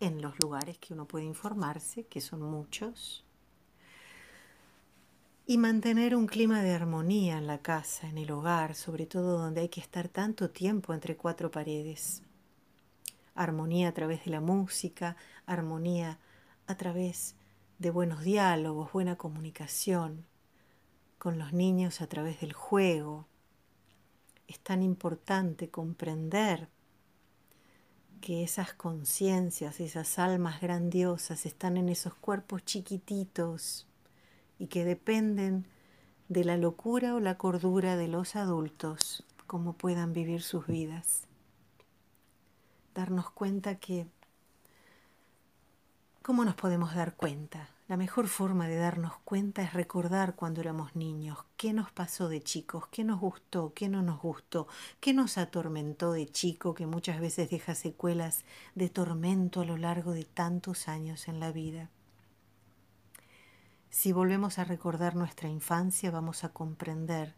en 0.00 0.20
los 0.20 0.38
lugares 0.38 0.76
que 0.76 0.92
uno 0.92 1.06
puede 1.06 1.24
informarse, 1.24 2.04
que 2.04 2.20
son 2.20 2.42
muchos, 2.42 3.25
y 5.48 5.58
mantener 5.58 6.16
un 6.16 6.26
clima 6.26 6.60
de 6.60 6.72
armonía 6.74 7.38
en 7.38 7.46
la 7.46 7.58
casa, 7.58 8.08
en 8.08 8.18
el 8.18 8.32
hogar, 8.32 8.74
sobre 8.74 9.06
todo 9.06 9.38
donde 9.38 9.60
hay 9.60 9.68
que 9.68 9.80
estar 9.80 10.08
tanto 10.08 10.50
tiempo 10.50 10.92
entre 10.92 11.16
cuatro 11.16 11.52
paredes. 11.52 12.22
Armonía 13.36 13.88
a 13.88 13.92
través 13.92 14.24
de 14.24 14.32
la 14.32 14.40
música, 14.40 15.16
armonía 15.46 16.18
a 16.66 16.76
través 16.76 17.36
de 17.78 17.90
buenos 17.90 18.24
diálogos, 18.24 18.92
buena 18.92 19.14
comunicación, 19.14 20.26
con 21.16 21.38
los 21.38 21.52
niños 21.52 22.00
a 22.00 22.08
través 22.08 22.40
del 22.40 22.52
juego. 22.52 23.28
Es 24.48 24.58
tan 24.58 24.82
importante 24.82 25.70
comprender 25.70 26.68
que 28.20 28.42
esas 28.42 28.74
conciencias, 28.74 29.78
esas 29.78 30.18
almas 30.18 30.60
grandiosas 30.60 31.46
están 31.46 31.76
en 31.76 31.88
esos 31.88 32.14
cuerpos 32.14 32.64
chiquititos 32.64 33.86
y 34.58 34.68
que 34.68 34.84
dependen 34.84 35.66
de 36.28 36.44
la 36.44 36.56
locura 36.56 37.14
o 37.14 37.20
la 37.20 37.38
cordura 37.38 37.96
de 37.96 38.08
los 38.08 38.36
adultos, 38.36 39.24
cómo 39.46 39.74
puedan 39.74 40.12
vivir 40.12 40.42
sus 40.42 40.66
vidas. 40.66 41.22
Darnos 42.94 43.30
cuenta 43.30 43.76
que, 43.76 44.06
¿cómo 46.22 46.44
nos 46.44 46.54
podemos 46.54 46.94
dar 46.94 47.14
cuenta? 47.14 47.68
La 47.88 47.96
mejor 47.96 48.26
forma 48.26 48.66
de 48.66 48.76
darnos 48.76 49.16
cuenta 49.18 49.62
es 49.62 49.72
recordar 49.72 50.34
cuando 50.34 50.60
éramos 50.60 50.96
niños, 50.96 51.38
qué 51.56 51.72
nos 51.72 51.92
pasó 51.92 52.28
de 52.28 52.42
chicos, 52.42 52.88
qué 52.90 53.04
nos 53.04 53.20
gustó, 53.20 53.72
qué 53.74 53.88
no 53.88 54.02
nos 54.02 54.20
gustó, 54.20 54.66
qué 54.98 55.14
nos 55.14 55.38
atormentó 55.38 56.10
de 56.10 56.26
chico, 56.26 56.74
que 56.74 56.86
muchas 56.86 57.20
veces 57.20 57.48
deja 57.48 57.76
secuelas 57.76 58.44
de 58.74 58.88
tormento 58.88 59.60
a 59.60 59.64
lo 59.64 59.76
largo 59.76 60.10
de 60.10 60.24
tantos 60.24 60.88
años 60.88 61.28
en 61.28 61.38
la 61.38 61.52
vida. 61.52 61.90
Si 63.90 64.12
volvemos 64.12 64.58
a 64.58 64.64
recordar 64.64 65.14
nuestra 65.16 65.48
infancia, 65.48 66.10
vamos 66.10 66.44
a 66.44 66.50
comprender 66.50 67.34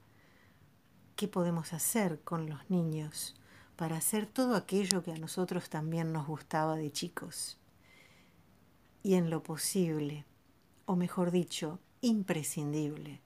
qué 1.17 1.29
podemos 1.29 1.73
hacer 1.73 2.21
con 2.21 2.49
los 2.49 2.69
niños 2.71 3.35
para 3.77 3.97
hacer 3.97 4.27
todo 4.27 4.57
aquello 4.57 5.03
que 5.03 5.13
a 5.13 5.19
nosotros 5.19 5.71
también 5.71 6.13
nos 6.13 6.27
gustaba 6.27 6.77
de 6.77 6.91
chicos. 6.91 7.59
y 9.03 9.15
en 9.15 9.31
lo 9.31 9.43
posible, 9.43 10.27
o 10.85 10.97
mejor 10.97 11.31
dicho, 11.31 11.79
imprescindible, 12.01 13.21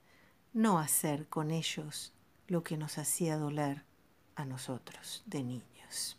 no 0.53 0.77
hacer 0.79 1.27
con 1.27 1.51
ellos 1.51 2.13
lo 2.47 2.63
que 2.63 2.77
nos 2.77 2.97
hacía 2.99 3.37
doler 3.37 3.83
a 4.35 4.45
nosotros 4.45 5.23
de 5.25 5.43
niños. 5.43 6.17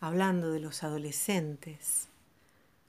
Hablando 0.00 0.50
de 0.50 0.60
los 0.60 0.82
adolescentes, 0.82 2.08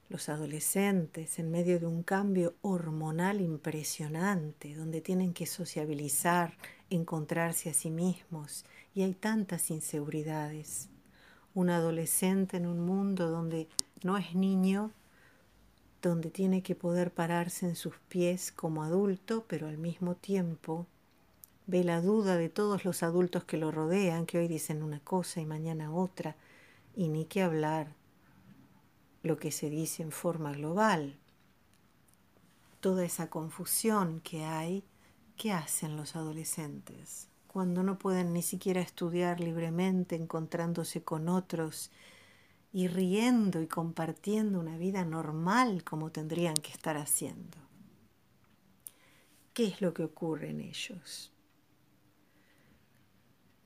los 0.10 0.30
adolescentes 0.30 1.40
en 1.40 1.50
medio 1.50 1.80
de 1.80 1.86
un 1.86 2.04
cambio 2.04 2.54
hormonal 2.62 3.42
impresionante, 3.42 4.76
donde 4.76 5.02
tienen 5.02 5.34
que 5.34 5.46
sociabilizar, 5.46 6.58
encontrarse 6.90 7.70
a 7.70 7.74
sí 7.74 7.90
mismos, 7.90 8.66
y 8.94 9.04
hay 9.04 9.14
tantas 9.14 9.72
inseguridades. 9.72 10.90
Un 11.56 11.70
adolescente 11.70 12.58
en 12.58 12.68
un 12.68 12.80
mundo 12.80 13.30
donde 13.30 13.68
no 14.04 14.18
es 14.18 14.36
niño, 14.36 14.92
donde 16.02 16.30
tiene 16.30 16.62
que 16.62 16.76
poder 16.76 17.12
pararse 17.12 17.66
en 17.66 17.76
sus 17.76 17.96
pies 18.10 18.52
como 18.52 18.84
adulto, 18.84 19.46
pero 19.48 19.68
al 19.68 19.78
mismo 19.78 20.16
tiempo 20.16 20.86
ve 21.66 21.84
la 21.84 22.02
duda 22.02 22.36
de 22.36 22.50
todos 22.50 22.84
los 22.84 23.04
adultos 23.04 23.46
que 23.46 23.58
lo 23.58 23.72
rodean, 23.72 24.26
que 24.26 24.38
hoy 24.38 24.48
dicen 24.48 24.84
una 24.84 25.00
cosa 25.00 25.40
y 25.40 25.46
mañana 25.46 25.94
otra, 25.94 26.36
y 26.96 27.08
ni 27.08 27.26
qué 27.26 27.42
hablar 27.42 28.03
lo 29.24 29.38
que 29.38 29.52
se 29.52 29.70
dice 29.70 30.04
en 30.04 30.12
forma 30.12 30.52
global. 30.52 31.18
Toda 32.82 33.06
esa 33.06 33.30
confusión 33.30 34.20
que 34.20 34.44
hay, 34.44 34.84
¿qué 35.38 35.54
hacen 35.54 35.96
los 35.96 36.18
adolescentes? 36.18 37.30
Cuando 37.48 37.84
no 37.84 37.98
pueden 37.98 38.34
ni 38.34 38.42
siquiera 38.42 38.82
estudiar 38.82 39.40
libremente, 39.40 40.16
encontrándose 40.16 41.04
con 41.04 41.30
otros 41.30 41.90
y 42.74 42.88
riendo 42.88 43.62
y 43.62 43.68
compartiendo 43.68 44.60
una 44.60 44.78
vida 44.78 45.06
normal 45.06 45.84
como 45.84 46.12
tendrían 46.12 46.56
que 46.56 46.72
estar 46.72 46.98
haciendo. 46.98 47.58
¿Qué 49.54 49.68
es 49.68 49.82
lo 49.82 49.94
que 49.94 50.04
ocurre 50.04 50.50
en 50.50 50.60
ellos? 50.60 51.32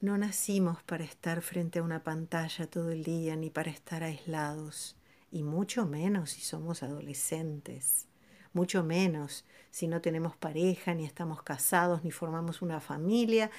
No 0.02 0.18
nacimos 0.18 0.84
para 0.84 1.06
estar 1.06 1.42
frente 1.42 1.80
a 1.80 1.84
una 1.84 2.04
pantalla 2.04 2.68
todo 2.68 2.92
el 2.92 3.04
día 3.04 3.36
ni 3.36 3.50
para 3.50 3.72
estar 3.72 4.04
aislados 4.04 4.97
y 5.32 5.44
mucho 5.44 5.86
menos 5.86 6.32
si 6.32 6.42
somos 6.42 6.84
adolescentes, 6.84 8.08
mucho 8.54 8.84
menos 8.84 9.46
si 9.70 9.88
no 9.88 10.02
tenemos 10.02 10.36
pareja, 10.36 10.94
ni 10.94 11.06
estamos 11.06 11.44
casados, 11.44 12.04
ni 12.04 12.12
formamos 12.12 12.62
una 12.62 12.80
familia, 12.80 13.52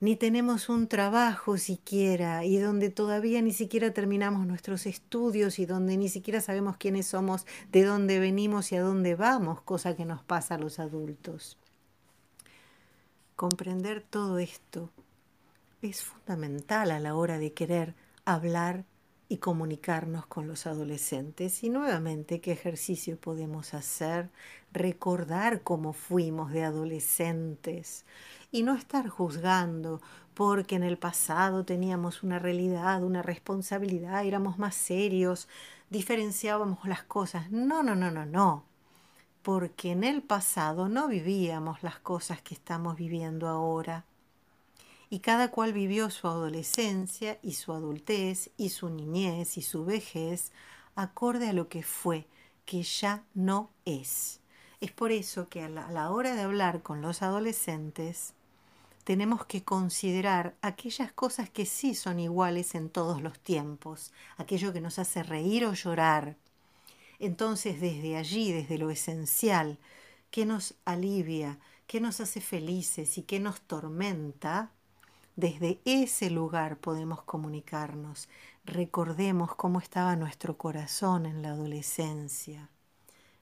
ni 0.00 0.16
tenemos 0.16 0.70
un 0.70 0.88
trabajo 0.88 1.58
siquiera, 1.58 2.44
y 2.46 2.56
donde 2.56 2.88
todavía 2.88 3.42
ni 3.42 3.52
siquiera 3.52 3.92
terminamos 3.92 4.46
nuestros 4.46 4.86
estudios 4.86 5.58
y 5.58 5.66
donde 5.66 5.98
ni 5.98 6.08
siquiera 6.08 6.40
sabemos 6.40 6.78
quiénes 6.78 7.06
somos, 7.06 7.46
de 7.70 7.84
dónde 7.84 8.18
venimos 8.18 8.72
y 8.72 8.76
a 8.76 8.82
dónde 8.82 9.14
vamos, 9.14 9.60
cosa 9.60 9.94
que 9.94 10.06
nos 10.06 10.22
pasa 10.22 10.54
a 10.54 10.58
los 10.58 10.78
adultos. 10.78 11.58
Comprender 13.36 14.02
todo 14.02 14.38
esto 14.38 14.90
es 15.82 16.02
fundamental 16.02 16.90
a 16.90 17.00
la 17.00 17.14
hora 17.14 17.38
de 17.38 17.52
querer 17.52 17.94
hablar 18.24 18.84
y 19.30 19.38
comunicarnos 19.38 20.26
con 20.26 20.48
los 20.48 20.66
adolescentes. 20.66 21.62
Y 21.62 21.70
nuevamente, 21.70 22.40
¿qué 22.40 22.50
ejercicio 22.50 23.16
podemos 23.16 23.74
hacer? 23.74 24.28
Recordar 24.72 25.62
cómo 25.62 25.92
fuimos 25.92 26.50
de 26.50 26.64
adolescentes 26.64 28.04
y 28.50 28.64
no 28.64 28.74
estar 28.74 29.08
juzgando 29.08 30.02
porque 30.34 30.74
en 30.74 30.82
el 30.82 30.98
pasado 30.98 31.64
teníamos 31.64 32.24
una 32.24 32.40
realidad, 32.40 33.04
una 33.04 33.22
responsabilidad, 33.22 34.24
éramos 34.24 34.58
más 34.58 34.74
serios, 34.74 35.46
diferenciábamos 35.90 36.84
las 36.86 37.04
cosas. 37.04 37.52
No, 37.52 37.84
no, 37.84 37.94
no, 37.94 38.10
no, 38.10 38.26
no. 38.26 38.64
Porque 39.42 39.92
en 39.92 40.02
el 40.02 40.22
pasado 40.22 40.88
no 40.88 41.06
vivíamos 41.06 41.84
las 41.84 42.00
cosas 42.00 42.42
que 42.42 42.54
estamos 42.54 42.96
viviendo 42.96 43.46
ahora 43.46 44.04
y 45.10 45.18
cada 45.18 45.50
cual 45.50 45.72
vivió 45.72 46.08
su 46.08 46.28
adolescencia 46.28 47.40
y 47.42 47.54
su 47.54 47.72
adultez 47.72 48.50
y 48.56 48.68
su 48.68 48.88
niñez 48.88 49.58
y 49.58 49.62
su 49.62 49.84
vejez 49.84 50.52
acorde 50.94 51.48
a 51.48 51.52
lo 51.52 51.68
que 51.68 51.82
fue, 51.82 52.28
que 52.64 52.84
ya 52.84 53.24
no 53.34 53.70
es. 53.84 54.40
Es 54.80 54.92
por 54.92 55.10
eso 55.10 55.48
que 55.48 55.62
a 55.62 55.68
la, 55.68 56.10
hora 56.10 56.36
de 56.36 56.42
hablar 56.42 56.82
con 56.82 57.02
los 57.02 57.22
adolescentes 57.22 58.34
tenemos 59.02 59.44
que 59.44 59.64
considerar 59.64 60.54
aquellas 60.62 61.12
cosas 61.12 61.50
que 61.50 61.66
sí 61.66 61.96
son 61.96 62.20
iguales 62.20 62.76
en 62.76 62.88
todos 62.88 63.20
los 63.20 63.40
tiempos, 63.40 64.12
aquello 64.36 64.72
que 64.72 64.80
nos 64.80 65.00
hace 65.00 65.24
reír 65.24 65.66
o 65.66 65.74
llorar. 65.74 66.36
Entonces 67.18 67.80
desde 67.80 68.16
allí, 68.16 68.52
desde 68.52 68.78
lo 68.78 68.90
esencial, 68.90 69.78
que 70.30 70.46
nos 70.46 70.74
alivia, 70.84 71.58
que 71.88 72.00
nos 72.00 72.20
hace 72.20 72.40
felices 72.40 73.18
y 73.18 73.22
que 73.22 73.40
nos 73.40 73.60
tormenta, 73.62 74.70
desde 75.40 75.80
ese 75.86 76.30
lugar 76.30 76.76
podemos 76.76 77.22
comunicarnos. 77.22 78.28
Recordemos 78.64 79.54
cómo 79.54 79.80
estaba 79.80 80.14
nuestro 80.14 80.58
corazón 80.58 81.24
en 81.24 81.40
la 81.40 81.52
adolescencia. 81.52 82.68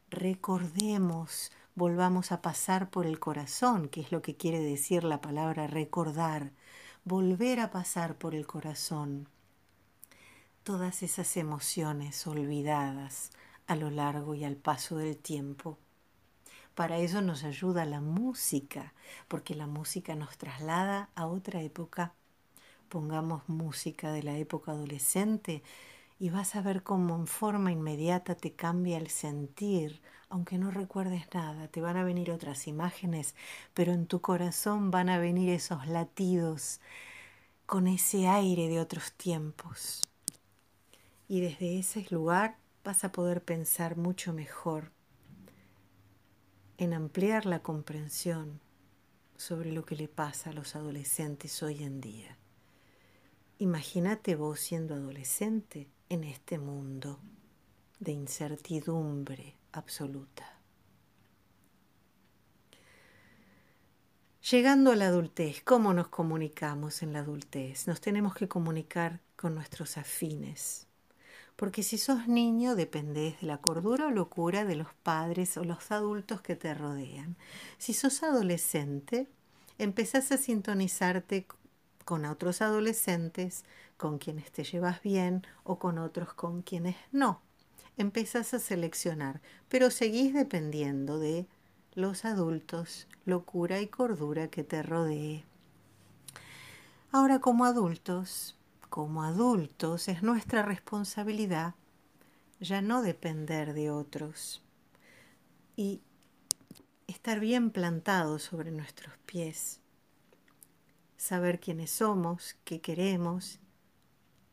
Recordemos, 0.09 1.51
volvamos 1.75 2.31
a 2.31 2.41
pasar 2.41 2.89
por 2.89 3.05
el 3.05 3.19
corazón, 3.19 3.89
que 3.89 4.01
es 4.01 4.13
lo 4.13 4.23
que 4.23 4.37
quiere 4.37 4.61
decir 4.61 5.03
la 5.03 5.21
palabra 5.21 5.67
recordar. 5.67 6.53
Volver 7.05 7.59
a 7.59 7.73
pasar 7.73 8.17
por 8.17 8.37
el 8.37 8.47
corazón. 8.47 9.29
Todas 10.63 11.03
esas 11.03 11.37
emociones 11.37 12.27
olvidadas 12.29 13.31
a 13.67 13.75
lo 13.75 13.91
largo 13.91 14.37
y 14.37 14.45
al 14.45 14.57
paso 14.57 14.99
del 14.99 15.17
tiempo 15.17 15.79
para 16.79 16.99
eso 16.99 17.23
nos 17.23 17.43
ayuda 17.43 17.85
la 17.87 18.01
música, 18.01 18.95
porque 19.27 19.57
la 19.57 19.67
música 19.67 20.15
nos 20.15 20.39
traslada 20.39 21.11
a 21.17 21.27
otra 21.27 21.61
época. 21.61 22.13
Pongamos 22.89 23.49
música 23.49 24.13
de 24.13 24.23
la 24.23 24.37
época 24.37 24.71
adolescente 24.71 25.65
y 26.21 26.31
vas 26.31 26.55
a 26.55 26.63
ver 26.63 26.85
cómo 26.85 27.17
en 27.17 27.27
forma 27.27 27.73
inmediata 27.73 28.37
te 28.37 28.53
cambia 28.53 28.97
el 28.97 29.09
sentir, 29.09 30.01
aunque 30.29 30.57
no 30.57 30.71
recuerdes 30.71 31.25
nada, 31.35 31.67
te 31.67 31.81
van 31.81 31.97
a 31.97 32.05
venir 32.05 32.31
otras 32.31 32.69
imágenes, 32.69 33.35
pero 33.75 33.93
en 33.93 34.07
tu 34.07 34.21
corazón 34.21 34.93
van 34.93 35.09
a 35.09 35.19
venir 35.19 35.49
esos 35.49 35.89
latidos 35.89 36.81
con 37.67 37.89
ese 37.89 38.29
aire 38.29 38.69
de 38.69 38.79
otros 38.79 39.11
tiempos. 39.15 40.03
Y 41.27 41.41
desde 41.41 41.81
ese 41.81 42.07
lugar 42.11 42.57
vas 42.85 43.03
a 43.03 43.11
poder 43.11 43.43
pensar 43.43 43.97
mucho 43.97 44.33
mejor 44.33 44.93
en 46.79 46.95
ampliar 46.95 47.45
la 47.45 47.61
comprensión 47.61 48.61
sobre 49.37 49.73
lo 49.73 49.85
que 49.85 49.97
le 49.97 50.09
pasa 50.09 50.51
a 50.51 50.53
los 50.53 50.75
adolescentes 50.75 51.63
hoy 51.63 51.85
en 51.85 52.01
día. 52.01 52.37
Imagínate 53.59 54.37
vos 54.37 54.61
siendo 54.61 54.95
adolescente 54.95 55.89
en 56.09 56.25
este 56.25 56.59
mundo 56.59 57.21
de 57.99 58.13
incertidumbre 58.13 59.57
absoluta. 59.73 60.59
Llegando 64.51 64.93
a 64.93 64.97
la 64.97 65.09
adultez, 65.09 65.63
¿cómo 65.63 65.93
nos 65.93 66.09
comunicamos 66.09 67.03
en 67.03 67.13
la 67.13 67.19
adultez? 67.19 67.87
Nos 67.87 68.01
tenemos 68.01 68.35
que 68.35 68.49
comunicar 68.49 69.21
con 69.37 69.55
nuestros 69.55 69.99
afines, 69.99 70.88
porque 71.59 71.83
si 71.83 71.99
sos 71.99 72.29
niño 72.29 72.77
dependés 72.77 73.41
de 73.41 73.49
la 73.49 73.59
cordura 73.59 74.07
o 74.07 74.11
locura 74.13 74.65
de 74.65 74.77
los 74.77 74.95
padres 75.03 75.57
o 75.57 75.65
los 75.65 75.91
adultos 75.91 76.41
que 76.41 76.55
te 76.55 76.73
rodean. 76.73 77.35
Si 77.79 77.95
sos 77.95 78.23
adolescente, 78.23 79.27
empezás 79.77 80.31
a 80.31 80.37
sintonizarte 80.37 81.49
con 82.05 82.27
otros 82.27 82.63
adolescentes, 82.63 83.65
con 83.97 84.19
quienes 84.19 84.53
te 84.53 84.63
llevas 84.63 85.03
bien 85.03 85.45
o 85.65 85.81
con 85.81 85.99
otros 85.99 86.33
con 86.33 86.63
quienes 86.63 86.95
no. 87.11 87.41
Empezás 87.97 88.55
a 88.55 88.61
seleccionar, 88.61 89.41
pero 89.69 89.91
seguís 89.91 90.35
dependiendo 90.35 91.19
de 91.19 91.49
los 91.97 92.25
adultos, 92.25 93.09
locura 93.25 93.81
y 93.81 93.89
cordura 93.89 94.47
que 94.47 94.63
te 94.63 94.85
rodee. 94.85 95.45
Ahora 97.11 97.41
como 97.41 97.65
adultos 97.65 98.58
como 98.89 99.23
adultos 99.23 100.09
es 100.09 100.23
nuestra 100.23 100.63
responsabilidad 100.63 101.75
ya 102.61 102.83
no 102.83 103.03
depender 103.03 103.73
de 103.73 103.91
otros 103.91 104.63
y 105.77 106.01
estar 107.07 107.41
bien 107.41 107.71
plantados 107.71 108.43
sobre 108.43 108.71
nuestros 108.73 109.17
pies, 109.27 109.81
saber 111.17 111.61
quiénes 111.61 111.91
somos, 111.91 112.57
qué 112.65 112.81
queremos 112.81 113.61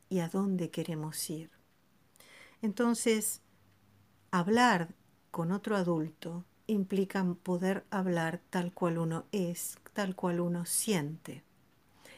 y 0.09 0.19
a 0.19 0.29
dónde 0.29 0.69
queremos 0.69 1.29
ir. 1.29 1.49
Entonces, 2.61 3.41
hablar 4.31 4.93
con 5.31 5.51
otro 5.51 5.75
adulto 5.75 6.45
implica 6.67 7.23
poder 7.43 7.85
hablar 7.89 8.41
tal 8.49 8.73
cual 8.73 8.97
uno 8.97 9.25
es, 9.31 9.77
tal 9.93 10.15
cual 10.15 10.39
uno 10.39 10.65
siente. 10.65 11.43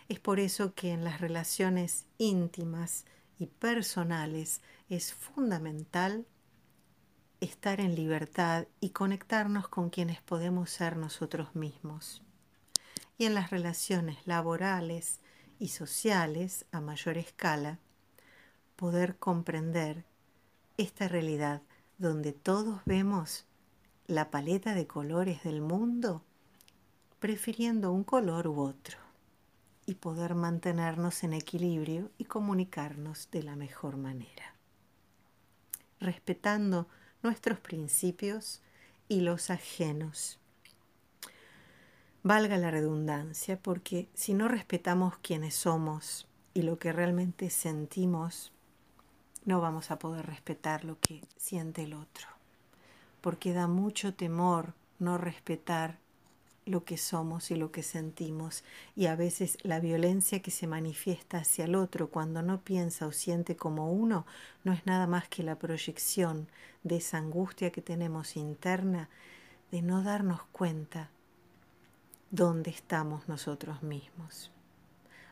Es 0.10 0.22
por 0.22 0.39
eso 0.39 0.74
que 0.74 0.91
en 0.91 1.04
las 1.04 1.20
relaciones 1.20 2.06
íntimas 2.17 3.04
y 3.39 3.48
personales 3.48 4.62
es 4.89 5.13
fundamental 5.13 6.26
estar 7.41 7.82
en 7.82 7.93
libertad 7.93 8.67
y 8.80 8.91
conectarnos 8.91 9.67
con 9.67 9.89
quienes 9.89 10.22
podemos 10.22 10.70
ser 10.70 10.96
nosotros 10.96 11.56
mismos. 11.56 12.22
Y 13.17 13.26
en 13.26 13.34
las 13.34 13.50
relaciones 13.50 14.26
laborales 14.26 15.20
y 15.60 15.70
sociales 15.70 16.65
a 16.72 16.80
mayor 16.80 17.17
escala, 17.17 17.80
poder 18.78 19.17
comprender 19.17 20.06
esta 20.78 21.10
realidad 21.10 21.62
donde 21.98 22.32
todos 22.32 22.80
vemos 22.86 23.46
la 24.06 24.32
paleta 24.32 24.74
de 24.74 24.88
colores 24.88 25.43
del 25.43 25.60
mundo 25.60 26.24
prefiriendo 27.20 27.91
un 27.91 28.04
color 28.06 28.48
u 28.48 28.62
otro 28.62 29.07
y 29.88 29.95
poder 29.95 30.36
mantenernos 30.36 31.23
en 31.23 31.34
equilibrio 31.34 32.12
y 32.17 32.26
comunicarnos 32.26 33.32
de 33.32 33.41
la 33.41 33.56
mejor 33.56 33.95
manera, 33.95 34.54
respetando 36.00 36.88
nuestros 37.23 37.60
principios 37.60 38.62
y 39.08 39.21
los 39.21 39.50
ajenos. 39.50 40.39
Valga 42.21 42.58
la 42.58 42.69
redundancia, 42.69 43.58
porque 43.58 44.10
si 44.13 44.34
no 44.34 44.50
respetamos 44.50 45.17
quiénes 45.19 45.56
somos 45.56 46.28
y 46.54 46.63
lo 46.63 46.78
que 46.78 46.91
realmente 46.91 47.50
sentimos, 47.50 48.52
no 49.45 49.62
vamos 49.62 49.89
a 49.89 50.00
poder 50.00 50.26
respetar 50.26 50.84
lo 50.84 51.00
que 51.00 51.23
siente 51.38 51.84
el 51.84 51.93
otro, 51.93 52.28
porque 53.21 53.54
da 53.54 53.67
mucho 53.67 54.13
temor 54.13 54.73
no 55.00 55.17
respetar 55.17 56.00
lo 56.67 56.84
que 56.84 56.97
somos 56.97 57.51
y 57.51 57.56
lo 57.56 57.71
que 57.71 57.84
sentimos 57.84 58.63
y 58.95 59.08
a 59.08 59.15
veces 59.15 59.58
la 59.63 59.80
violencia 59.80 60.41
que 60.41 60.51
se 60.51 60.67
manifiesta 60.67 61.39
hacia 61.39 61.65
el 61.65 61.75
otro 61.75 62.10
cuando 62.10 62.41
no 62.41 62.62
piensa 62.62 63.08
o 63.08 63.12
siente 63.12 63.56
como 63.56 63.91
uno 63.91 64.25
no 64.63 64.73
es 64.73 64.86
nada 64.86 65.08
más 65.08 65.27
que 65.27 65.43
la 65.43 65.58
proyección 65.58 66.47
de 66.84 66.97
esa 66.97 67.17
angustia 67.17 67.71
que 67.71 67.82
tenemos 67.82 68.36
interna 68.36 69.10
de 69.71 69.82
no 69.82 70.03
darnos 70.03 70.43
cuenta 70.51 71.10
dónde 72.32 72.71
estamos 72.71 73.27
nosotros 73.27 73.84
mismos. 73.84 74.51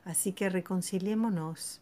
Así 0.06 0.34
que 0.34 0.50
reconciliémonos 0.50 1.82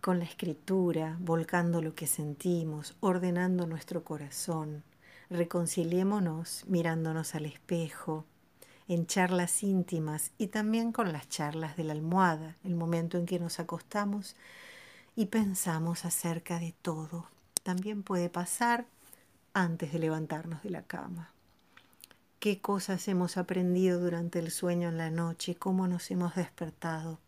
con 0.00 0.18
la 0.18 0.24
escritura, 0.24 1.16
volcando 1.20 1.82
lo 1.82 1.94
que 1.94 2.06
sentimos, 2.06 2.96
ordenando 3.00 3.66
nuestro 3.66 4.04
corazón, 4.04 4.82
reconciliémonos 5.30 6.64
mirándonos 6.66 7.34
al 7.34 7.46
espejo, 7.46 8.24
en 8.88 9.06
charlas 9.06 9.62
íntimas 9.62 10.32
y 10.38 10.46
también 10.48 10.92
con 10.92 11.12
las 11.12 11.28
charlas 11.28 11.76
de 11.76 11.84
la 11.84 11.92
almohada, 11.92 12.56
el 12.64 12.74
momento 12.74 13.18
en 13.18 13.26
que 13.26 13.38
nos 13.38 13.60
acostamos 13.60 14.34
y 15.14 15.26
pensamos 15.26 16.04
acerca 16.04 16.58
de 16.58 16.74
todo. 16.80 17.26
También 17.62 18.02
puede 18.02 18.30
pasar 18.30 18.86
antes 19.52 19.92
de 19.92 19.98
levantarnos 19.98 20.62
de 20.62 20.70
la 20.70 20.82
cama. 20.82 21.32
¿Qué 22.40 22.60
cosas 22.60 23.08
hemos 23.08 23.36
aprendido 23.36 24.00
durante 24.00 24.38
el 24.38 24.50
sueño 24.50 24.88
en 24.88 24.96
la 24.96 25.10
noche? 25.10 25.56
¿Cómo 25.56 25.88
nos 25.88 26.10
hemos 26.10 26.36
despertado? 26.36 27.18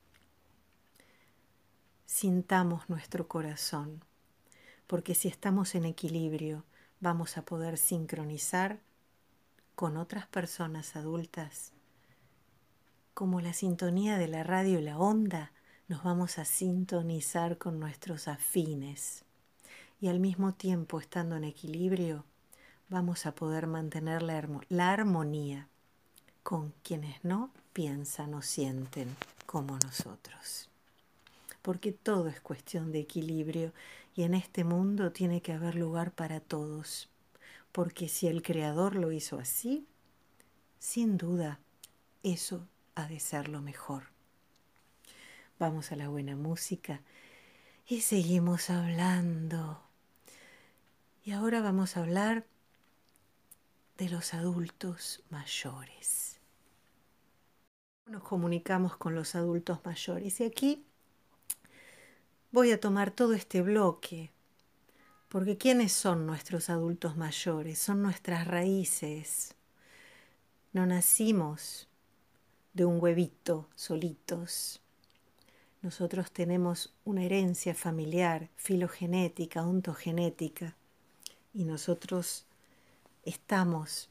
Sintamos 2.06 2.88
nuestro 2.88 3.28
corazón, 3.28 4.02
porque 4.86 5.14
si 5.14 5.28
estamos 5.28 5.74
en 5.74 5.84
equilibrio, 5.84 6.64
vamos 7.00 7.38
a 7.38 7.42
poder 7.42 7.78
sincronizar 7.78 8.78
con 9.74 9.96
otras 9.96 10.26
personas 10.26 10.96
adultas. 10.96 11.72
Como 13.14 13.40
la 13.40 13.54
sintonía 13.54 14.18
de 14.18 14.28
la 14.28 14.44
radio 14.44 14.78
y 14.78 14.82
la 14.82 14.98
onda, 14.98 15.52
nos 15.88 16.02
vamos 16.02 16.38
a 16.38 16.44
sintonizar 16.44 17.58
con 17.58 17.80
nuestros 17.80 18.28
afines. 18.28 19.24
Y 20.00 20.08
al 20.08 20.20
mismo 20.20 20.52
tiempo, 20.52 21.00
estando 21.00 21.36
en 21.36 21.44
equilibrio, 21.44 22.24
vamos 22.88 23.26
a 23.26 23.34
poder 23.34 23.66
mantener 23.66 24.22
la, 24.22 24.46
la 24.68 24.92
armonía 24.92 25.68
con 26.42 26.72
quienes 26.82 27.24
no 27.24 27.50
piensan 27.72 28.34
o 28.34 28.42
sienten 28.42 29.16
como 29.46 29.78
nosotros. 29.78 30.68
Porque 31.62 31.92
todo 31.92 32.28
es 32.28 32.40
cuestión 32.40 32.92
de 32.92 33.00
equilibrio 33.00 33.72
y 34.14 34.23
en 34.23 34.35
este 34.35 34.64
mundo 34.64 35.12
tiene 35.12 35.40
que 35.40 35.53
haber 35.53 35.75
lugar 35.75 36.12
para 36.12 36.40
todos, 36.40 37.09
porque 37.73 38.09
si 38.09 38.27
el 38.27 38.42
Creador 38.42 38.96
lo 38.96 39.12
hizo 39.12 39.38
así, 39.38 39.87
sin 40.79 41.16
duda 41.16 41.61
eso 42.23 42.66
ha 42.94 43.07
de 43.07 43.20
ser 43.20 43.49
lo 43.49 43.61
mejor. 43.62 44.05
Vamos 45.59 45.92
a 45.92 45.96
la 45.96 46.09
buena 46.09 46.37
música 46.37 47.03
y 47.87 48.01
seguimos 48.01 48.70
hablando. 48.70 49.83
Y 51.25 51.33
ahora 51.33 51.61
vamos 51.61 51.96
a 51.96 52.01
hablar 52.01 52.46
de 53.99 54.09
los 54.09 54.33
adultos 54.33 55.23
mayores. 55.29 56.40
Nos 58.07 58.23
comunicamos 58.23 58.96
con 58.96 59.14
los 59.14 59.35
adultos 59.35 59.81
mayores 59.85 60.40
y 60.40 60.44
aquí 60.44 60.87
voy 62.52 62.72
a 62.72 62.80
tomar 62.80 63.12
todo 63.12 63.34
este 63.34 63.62
bloque, 63.62 64.32
porque 65.28 65.56
¿quiénes 65.56 65.92
son 65.92 66.26
nuestros 66.26 66.68
adultos 66.68 67.16
mayores? 67.16 67.78
Son 67.78 68.02
nuestras 68.02 68.46
raíces. 68.46 69.54
No 70.72 70.86
nacimos 70.86 71.88
de 72.72 72.84
un 72.84 73.00
huevito 73.00 73.68
solitos. 73.76 74.80
Nosotros 75.82 76.32
tenemos 76.32 76.92
una 77.04 77.24
herencia 77.24 77.74
familiar, 77.74 78.50
filogenética, 78.56 79.62
ontogenética, 79.62 80.76
y 81.54 81.64
nosotros 81.64 82.46
estamos 83.24 84.10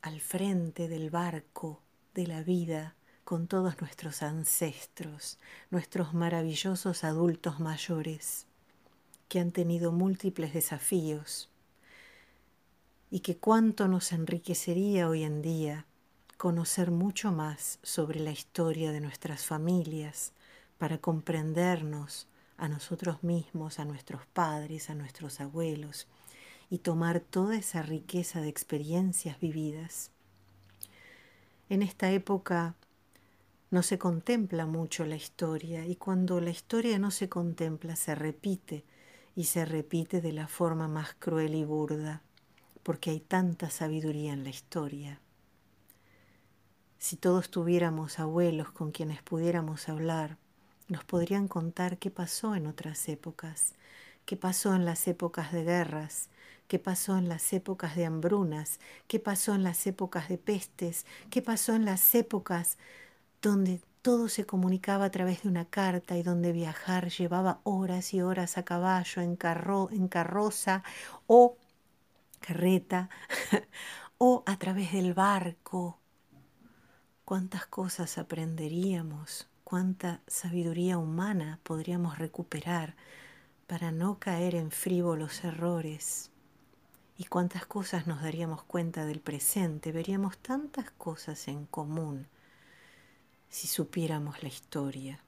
al 0.00 0.20
frente 0.20 0.88
del 0.88 1.10
barco 1.10 1.80
de 2.14 2.26
la 2.26 2.42
vida 2.42 2.94
con 3.24 3.46
todos 3.46 3.80
nuestros 3.80 4.22
ancestros, 4.22 5.38
nuestros 5.70 6.14
maravillosos 6.14 7.04
adultos 7.04 7.60
mayores, 7.60 8.46
que 9.28 9.40
han 9.40 9.52
tenido 9.52 9.92
múltiples 9.92 10.52
desafíos, 10.52 11.48
y 13.10 13.20
que 13.20 13.36
cuánto 13.36 13.88
nos 13.88 14.12
enriquecería 14.12 15.08
hoy 15.08 15.22
en 15.22 15.42
día 15.42 15.86
conocer 16.38 16.90
mucho 16.90 17.30
más 17.30 17.78
sobre 17.82 18.20
la 18.20 18.32
historia 18.32 18.90
de 18.90 19.00
nuestras 19.00 19.44
familias 19.44 20.32
para 20.78 20.98
comprendernos 20.98 22.26
a 22.56 22.68
nosotros 22.68 23.22
mismos, 23.22 23.78
a 23.78 23.84
nuestros 23.84 24.26
padres, 24.26 24.90
a 24.90 24.94
nuestros 24.94 25.40
abuelos, 25.40 26.08
y 26.70 26.78
tomar 26.78 27.20
toda 27.20 27.56
esa 27.56 27.82
riqueza 27.82 28.40
de 28.40 28.48
experiencias 28.48 29.38
vividas. 29.38 30.10
En 31.68 31.82
esta 31.82 32.10
época 32.10 32.74
no 33.72 33.82
se 33.82 33.98
contempla 33.98 34.66
mucho 34.66 35.06
la 35.06 35.16
historia 35.16 35.86
y 35.86 35.96
cuando 35.96 36.42
la 36.42 36.50
historia 36.50 36.98
no 36.98 37.10
se 37.10 37.30
contempla 37.30 37.96
se 37.96 38.14
repite 38.14 38.84
y 39.34 39.44
se 39.44 39.64
repite 39.64 40.20
de 40.20 40.32
la 40.32 40.46
forma 40.46 40.88
más 40.88 41.14
cruel 41.18 41.54
y 41.54 41.64
burda, 41.64 42.20
porque 42.82 43.08
hay 43.08 43.20
tanta 43.20 43.70
sabiduría 43.70 44.34
en 44.34 44.44
la 44.44 44.50
historia. 44.50 45.20
Si 46.98 47.16
todos 47.16 47.50
tuviéramos 47.50 48.18
abuelos 48.18 48.70
con 48.70 48.92
quienes 48.92 49.22
pudiéramos 49.22 49.88
hablar, 49.88 50.36
nos 50.88 51.04
podrían 51.04 51.48
contar 51.48 51.96
qué 51.96 52.10
pasó 52.10 52.54
en 52.54 52.66
otras 52.66 53.08
épocas, 53.08 53.72
qué 54.26 54.36
pasó 54.36 54.74
en 54.74 54.84
las 54.84 55.08
épocas 55.08 55.50
de 55.50 55.64
guerras, 55.64 56.28
qué 56.68 56.78
pasó 56.78 57.16
en 57.16 57.26
las 57.26 57.50
épocas 57.54 57.96
de 57.96 58.04
hambrunas, 58.04 58.80
qué 59.08 59.18
pasó 59.18 59.54
en 59.54 59.62
las 59.62 59.86
épocas 59.86 60.28
de 60.28 60.36
pestes, 60.36 61.06
qué 61.30 61.40
pasó 61.40 61.74
en 61.74 61.86
las 61.86 62.14
épocas 62.14 62.76
donde 63.42 63.80
todo 64.02 64.28
se 64.28 64.46
comunicaba 64.46 65.04
a 65.06 65.10
través 65.10 65.42
de 65.42 65.48
una 65.48 65.64
carta 65.64 66.16
y 66.16 66.22
donde 66.22 66.52
viajar 66.52 67.10
llevaba 67.10 67.60
horas 67.64 68.14
y 68.14 68.22
horas 68.22 68.56
a 68.56 68.64
caballo, 68.64 69.20
en, 69.20 69.36
carro, 69.36 69.90
en 69.90 70.08
carroza 70.08 70.84
o 71.26 71.56
carreta, 72.40 73.10
o 74.18 74.44
a 74.46 74.56
través 74.58 74.92
del 74.92 75.12
barco. 75.12 75.98
Cuántas 77.24 77.66
cosas 77.66 78.18
aprenderíamos, 78.18 79.48
cuánta 79.64 80.20
sabiduría 80.26 80.98
humana 80.98 81.58
podríamos 81.62 82.18
recuperar 82.18 82.94
para 83.66 83.90
no 83.90 84.18
caer 84.18 84.54
en 84.54 84.70
frívolos 84.70 85.44
errores. 85.44 86.30
Y 87.16 87.24
cuántas 87.24 87.66
cosas 87.66 88.06
nos 88.06 88.22
daríamos 88.22 88.64
cuenta 88.64 89.04
del 89.04 89.20
presente, 89.20 89.92
veríamos 89.92 90.38
tantas 90.38 90.90
cosas 90.92 91.46
en 91.46 91.66
común 91.66 92.26
si 93.52 93.68
supiéramos 93.68 94.42
la 94.42 94.48
historia. 94.48 95.20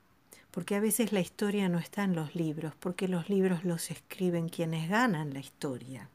Porque 0.51 0.77
a 0.77 0.81
veces 0.81 1.13
la 1.13 1.21
historia 1.21 1.69
no 1.69 1.79
está 1.79 2.05
en 2.05 2.15
los 2.15 2.35
libros, 2.35 2.73
porque 2.81 3.07
los 3.07 3.29
libros 3.29 3.65
los 3.65 3.91
escriben 3.91 4.49
quienes 4.49 4.89
ganan 4.89 5.35
la 5.35 5.41
historia, 5.41 6.09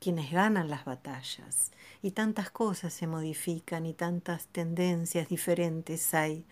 quienes 0.00 0.32
ganan 0.32 0.70
las 0.70 0.86
batallas. 0.86 1.72
Y 2.02 2.12
tantas 2.12 2.50
cosas 2.50 2.94
se 2.94 3.06
modifican 3.06 3.84
y 3.84 3.92
tantas 3.92 4.46
tendencias 4.46 5.28
diferentes 5.28 6.14
hay 6.14 6.46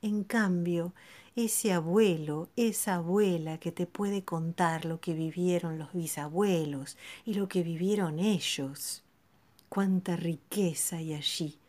En 0.00 0.24
cambio, 0.24 0.94
ese 1.36 1.74
abuelo, 1.74 2.48
esa 2.56 2.94
abuela 2.94 3.58
que 3.58 3.72
te 3.72 3.86
puede 3.86 4.24
contar 4.24 4.86
lo 4.86 5.00
que 5.00 5.12
vivieron 5.12 5.78
los 5.78 5.92
bisabuelos 5.92 6.96
y 7.26 7.34
lo 7.34 7.46
que 7.46 7.62
vivieron 7.62 8.18
ellos, 8.18 9.02
cuánta 9.68 10.16
riqueza 10.16 10.96
hay 10.96 11.12
allí 11.12 11.59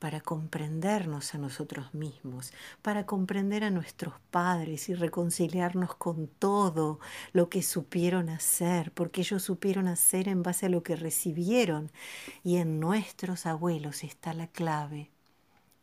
para 0.00 0.22
comprendernos 0.22 1.34
a 1.34 1.38
nosotros 1.38 1.92
mismos, 1.94 2.52
para 2.80 3.04
comprender 3.04 3.62
a 3.62 3.70
nuestros 3.70 4.14
padres 4.30 4.88
y 4.88 4.94
reconciliarnos 4.94 5.94
con 5.94 6.26
todo 6.26 7.00
lo 7.32 7.50
que 7.50 7.62
supieron 7.62 8.30
hacer, 8.30 8.92
porque 8.92 9.20
ellos 9.20 9.42
supieron 9.42 9.86
hacer 9.86 10.26
en 10.26 10.42
base 10.42 10.66
a 10.66 10.68
lo 10.70 10.82
que 10.82 10.96
recibieron. 10.96 11.92
Y 12.42 12.56
en 12.56 12.80
nuestros 12.80 13.44
abuelos 13.44 14.02
está 14.02 14.32
la 14.32 14.48
clave 14.48 15.10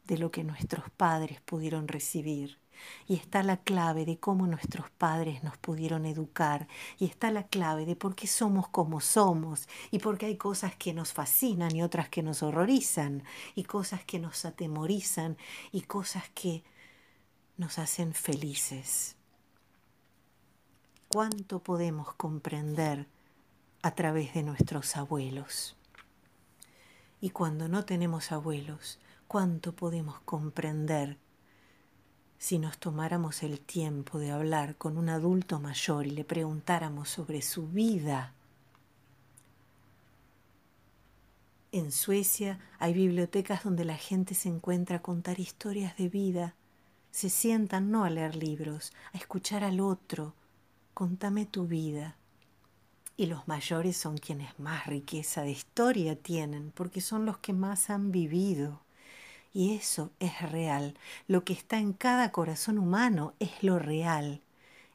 de 0.05 0.17
lo 0.17 0.31
que 0.31 0.43
nuestros 0.43 0.89
padres 0.89 1.39
pudieron 1.41 1.87
recibir. 1.87 2.57
Y 3.07 3.15
está 3.15 3.43
la 3.43 3.57
clave 3.57 4.05
de 4.05 4.19
cómo 4.19 4.47
nuestros 4.47 4.89
padres 4.89 5.43
nos 5.43 5.57
pudieron 5.57 6.05
educar. 6.05 6.67
Y 6.99 7.05
está 7.05 7.31
la 7.31 7.47
clave 7.47 7.85
de 7.85 7.95
por 7.95 8.15
qué 8.15 8.27
somos 8.27 8.67
como 8.69 9.01
somos. 9.01 9.67
Y 9.91 9.99
por 9.99 10.17
qué 10.17 10.27
hay 10.27 10.37
cosas 10.37 10.75
que 10.75 10.93
nos 10.93 11.13
fascinan 11.13 11.75
y 11.75 11.83
otras 11.83 12.09
que 12.09 12.23
nos 12.23 12.43
horrorizan. 12.43 13.23
Y 13.55 13.63
cosas 13.63 14.03
que 14.03 14.19
nos 14.19 14.45
atemorizan 14.45 15.37
y 15.71 15.81
cosas 15.81 16.23
que 16.33 16.63
nos 17.57 17.79
hacen 17.79 18.13
felices. 18.13 19.15
¿Cuánto 21.09 21.59
podemos 21.59 22.13
comprender 22.13 23.07
a 23.81 23.91
través 23.91 24.33
de 24.33 24.43
nuestros 24.43 24.97
abuelos? 24.97 25.77
Y 27.19 27.31
cuando 27.31 27.67
no 27.67 27.85
tenemos 27.85 28.31
abuelos, 28.31 28.99
¿cuánto 29.27 29.73
podemos 29.73 30.19
comprender 30.19 31.17
si 32.37 32.59
nos 32.59 32.77
tomáramos 32.77 33.43
el 33.43 33.59
tiempo 33.59 34.19
de 34.19 34.31
hablar 34.31 34.75
con 34.75 34.97
un 34.97 35.09
adulto 35.09 35.59
mayor 35.59 36.05
y 36.05 36.11
le 36.11 36.23
preguntáramos 36.23 37.09
sobre 37.09 37.41
su 37.41 37.67
vida. 37.67 38.33
En 41.71 41.91
Suecia 41.91 42.59
hay 42.79 42.93
bibliotecas 42.93 43.63
donde 43.63 43.85
la 43.85 43.97
gente 43.97 44.35
se 44.35 44.49
encuentra 44.49 44.97
a 44.97 45.01
contar 45.01 45.39
historias 45.39 45.97
de 45.97 46.09
vida. 46.09 46.55
Se 47.11 47.29
sientan 47.29 47.91
no 47.91 48.03
a 48.03 48.09
leer 48.09 48.35
libros, 48.35 48.93
a 49.13 49.17
escuchar 49.17 49.63
al 49.63 49.79
otro. 49.79 50.33
Contame 50.93 51.45
tu 51.45 51.67
vida. 51.67 52.15
Y 53.17 53.25
los 53.25 53.47
mayores 53.47 53.97
son 53.97 54.17
quienes 54.17 54.57
más 54.59 54.85
riqueza 54.85 55.41
de 55.41 55.51
historia 55.51 56.15
tienen, 56.15 56.71
porque 56.73 57.01
son 57.01 57.25
los 57.25 57.39
que 57.39 57.51
más 57.51 57.89
han 57.89 58.11
vivido. 58.11 58.79
Y 59.53 59.75
eso 59.75 60.11
es 60.19 60.41
real. 60.51 60.97
Lo 61.27 61.43
que 61.43 61.53
está 61.53 61.79
en 61.79 61.93
cada 61.93 62.31
corazón 62.31 62.77
humano 62.77 63.33
es 63.39 63.63
lo 63.63 63.79
real. 63.79 64.41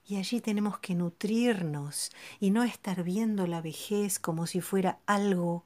Y 0.06 0.16
allí 0.16 0.40
tenemos 0.40 0.78
que 0.78 0.94
nutrirnos 0.94 2.10
y 2.40 2.50
no 2.50 2.64
estar 2.64 3.02
viendo 3.04 3.46
la 3.46 3.60
vejez 3.60 4.18
como 4.18 4.46
si 4.46 4.60
fuera 4.60 4.98
algo, 5.06 5.64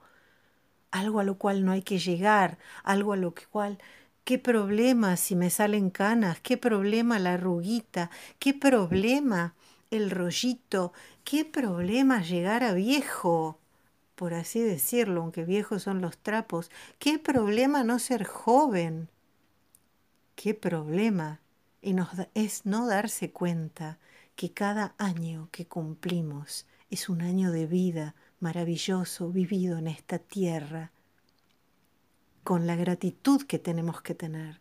algo 0.90 1.20
a 1.20 1.24
lo 1.24 1.38
cual 1.38 1.64
no 1.64 1.72
hay 1.72 1.82
que 1.82 1.98
llegar, 1.98 2.58
algo 2.84 3.12
a 3.12 3.16
lo 3.16 3.34
cual 3.50 3.78
¿Qué 4.24 4.38
problema 4.40 5.16
si 5.16 5.36
me 5.36 5.50
salen 5.50 5.90
canas? 5.90 6.40
¿Qué 6.40 6.56
problema 6.58 7.18
la 7.20 7.34
arruguita? 7.34 8.10
¿Qué 8.40 8.54
problema 8.54 9.54
el 9.90 10.10
rollito? 10.10 10.92
¿Qué 11.24 11.44
problema 11.44 12.22
llegar 12.22 12.64
a 12.64 12.72
viejo? 12.74 13.60
Por 14.16 14.34
así 14.34 14.60
decirlo, 14.60 15.20
aunque 15.20 15.44
viejos 15.44 15.82
son 15.84 16.00
los 16.00 16.18
trapos, 16.18 16.70
qué 16.98 17.18
problema 17.18 17.84
no 17.84 17.98
ser 17.98 18.24
joven. 18.24 19.08
Qué 20.34 20.54
problema 20.54 21.40
es 22.34 22.66
no 22.66 22.86
darse 22.86 23.30
cuenta 23.30 23.98
que 24.34 24.52
cada 24.52 24.94
año 24.98 25.48
que 25.52 25.66
cumplimos 25.66 26.66
es 26.90 27.08
un 27.08 27.20
año 27.22 27.52
de 27.52 27.66
vida 27.66 28.14
maravilloso 28.40 29.30
vivido 29.30 29.78
en 29.78 29.86
esta 29.86 30.18
tierra, 30.18 30.92
con 32.42 32.66
la 32.66 32.76
gratitud 32.76 33.42
que 33.42 33.58
tenemos 33.58 34.02
que 34.02 34.14
tener. 34.14 34.60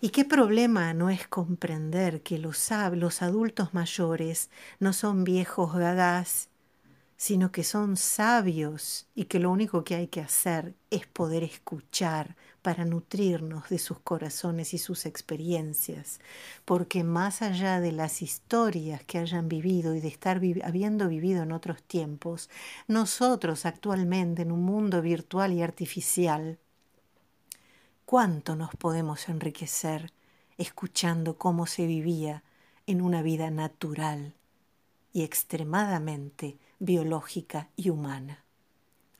Y 0.00 0.10
qué 0.10 0.24
problema 0.24 0.94
no 0.94 1.10
es 1.10 1.28
comprender 1.28 2.22
que 2.22 2.38
los, 2.38 2.70
los 2.94 3.22
adultos 3.22 3.74
mayores 3.74 4.50
no 4.78 4.92
son 4.92 5.24
viejos 5.24 5.74
gagás 5.74 6.49
sino 7.20 7.52
que 7.52 7.64
son 7.64 7.98
sabios 7.98 9.06
y 9.14 9.24
que 9.26 9.40
lo 9.40 9.50
único 9.50 9.84
que 9.84 9.94
hay 9.94 10.06
que 10.06 10.22
hacer 10.22 10.74
es 10.88 11.06
poder 11.06 11.44
escuchar 11.44 12.34
para 12.62 12.86
nutrirnos 12.86 13.68
de 13.68 13.78
sus 13.78 13.98
corazones 13.98 14.72
y 14.72 14.78
sus 14.78 15.04
experiencias, 15.04 16.18
porque 16.64 17.04
más 17.04 17.42
allá 17.42 17.78
de 17.78 17.92
las 17.92 18.22
historias 18.22 19.04
que 19.04 19.18
hayan 19.18 19.50
vivido 19.50 19.94
y 19.94 20.00
de 20.00 20.08
estar 20.08 20.40
habiendo 20.64 21.08
vivido 21.08 21.42
en 21.42 21.52
otros 21.52 21.82
tiempos, 21.82 22.48
nosotros 22.88 23.66
actualmente 23.66 24.40
en 24.40 24.50
un 24.50 24.62
mundo 24.62 25.02
virtual 25.02 25.52
y 25.52 25.60
artificial, 25.60 26.58
¿cuánto 28.06 28.56
nos 28.56 28.74
podemos 28.76 29.28
enriquecer 29.28 30.10
escuchando 30.56 31.36
cómo 31.36 31.66
se 31.66 31.84
vivía 31.86 32.44
en 32.86 33.02
una 33.02 33.20
vida 33.20 33.50
natural 33.50 34.32
y 35.12 35.22
extremadamente 35.22 36.56
biológica 36.80 37.68
y 37.76 37.90
humana. 37.90 38.42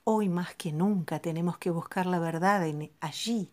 Hoy 0.04 0.30
más 0.30 0.54
que 0.54 0.72
nunca 0.72 1.20
tenemos 1.20 1.58
que 1.58 1.70
buscar 1.70 2.06
la 2.06 2.18
verdad 2.18 2.66
en 2.66 2.90
allí, 3.00 3.50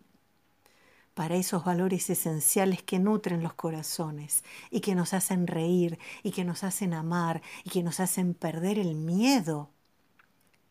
para 1.14 1.36
esos 1.36 1.66
valores 1.66 2.10
esenciales 2.10 2.82
que 2.82 3.00
nutren 3.00 3.44
los 3.44 3.54
corazones 3.54 4.46
y 4.72 4.80
que 4.80 4.96
nos 4.96 5.14
hacen 5.14 5.46
reír 5.46 6.00
y 6.24 6.32
que 6.32 6.46
nos 6.46 6.64
hacen 6.64 6.94
amar 6.94 7.42
y 7.66 7.70
que 7.70 7.84
nos 7.84 8.00
hacen 8.00 8.34
perder 8.34 8.80
el 8.80 8.96
miedo, 8.96 9.72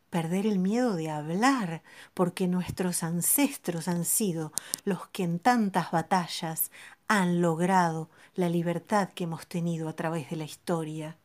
perder 0.09 0.46
el 0.46 0.59
miedo 0.59 0.94
de 0.94 1.11
hablar, 1.11 1.83
porque 2.14 2.49
nuestros 2.49 3.03
ancestros 3.03 3.87
han 3.87 4.07
sido 4.07 4.53
los 4.85 5.09
que 5.09 5.25
en 5.25 5.40
tantas 5.40 5.90
batallas 5.90 6.70
han 7.07 7.42
logrado 7.42 8.09
la 8.35 8.49
libertad 8.49 9.11
que 9.11 9.25
hemos 9.25 9.46
tenido 9.46 9.90
a 9.90 9.92
través 9.92 10.31
de 10.31 10.37
la 10.37 10.44
historia 10.44 11.18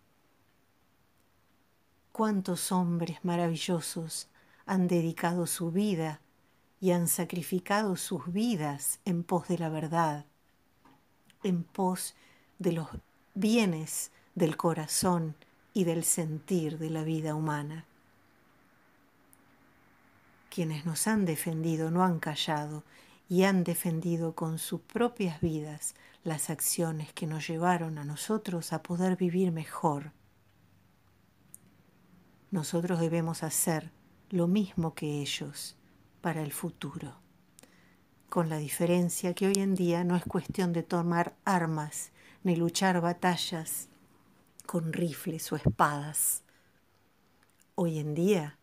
cuántos 2.22 2.72
hombres 2.72 3.18
maravillosos 3.26 4.28
han 4.68 4.88
dedicado 4.88 5.48
su 5.48 5.72
vida 5.72 6.22
y 6.80 6.92
han 6.92 7.08
sacrificado 7.08 7.96
sus 7.96 8.32
vidas 8.32 9.00
en 9.06 9.24
pos 9.24 9.48
de 9.48 9.58
la 9.58 9.70
verdad, 9.70 10.28
en 11.42 11.64
pos 11.64 12.14
de 12.60 12.74
los 12.74 12.90
bienes 13.34 14.12
del 14.36 14.56
corazón 14.56 15.36
y 15.74 15.84
del 15.84 16.04
sentir 16.04 16.78
de 16.78 16.92
la 16.92 17.04
vida 17.04 17.34
humana. 17.34 17.86
Quienes 20.52 20.86
nos 20.86 21.08
han 21.08 21.26
defendido 21.26 21.90
no 21.90 22.04
han 22.04 22.20
callado 22.20 22.84
y 23.30 23.46
han 23.46 23.64
defendido 23.64 24.36
con 24.36 24.60
sus 24.60 24.82
propias 24.82 25.42
vidas 25.42 25.96
las 26.24 26.52
acciones 26.52 27.14
que 27.14 27.26
nos 27.26 27.48
llevaron 27.48 27.98
a 27.98 28.06
nosotros 28.06 28.74
a 28.74 28.84
poder 28.84 29.16
vivir 29.16 29.52
mejor 29.52 30.12
nosotros 32.52 33.00
debemos 33.00 33.44
hacer 33.44 33.92
lo 34.30 34.46
mismo 34.46 34.94
que 34.94 35.22
ellos 35.22 35.78
para 36.20 36.44
el 36.44 36.52
futuro, 36.52 37.16
con 38.28 38.50
la 38.50 38.58
diferencia 38.58 39.34
que 39.34 39.48
hoy 39.48 39.56
en 39.56 39.74
día 39.74 40.04
no 40.04 40.18
es 40.18 40.26
cuestión 40.26 40.74
de 40.74 40.84
tomar 40.84 41.34
armas 41.46 42.12
ni 42.44 42.58
luchar 42.58 43.00
batallas 43.00 43.88
con 44.66 44.92
rifles 44.92 45.50
o 45.54 45.56
espadas. 45.56 46.44
Hoy 47.76 48.00
en 48.00 48.14
día 48.14 48.58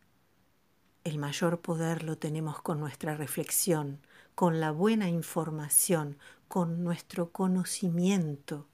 el 1.05 1.17
mayor 1.17 1.61
poder 1.61 2.03
lo 2.03 2.19
tenemos 2.19 2.61
con 2.61 2.81
nuestra 2.81 3.17
reflexión, 3.17 4.01
con 4.35 4.61
la 4.61 4.71
buena 4.71 5.09
información, 5.09 6.19
con 6.47 6.85
nuestro 6.85 7.33
conocimiento, 7.33 8.67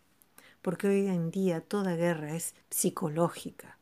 porque 0.60 0.88
hoy 0.88 1.06
en 1.06 1.30
día 1.30 1.60
toda 1.60 1.94
guerra 1.94 2.34
es 2.34 2.56
psicológica 2.68 3.78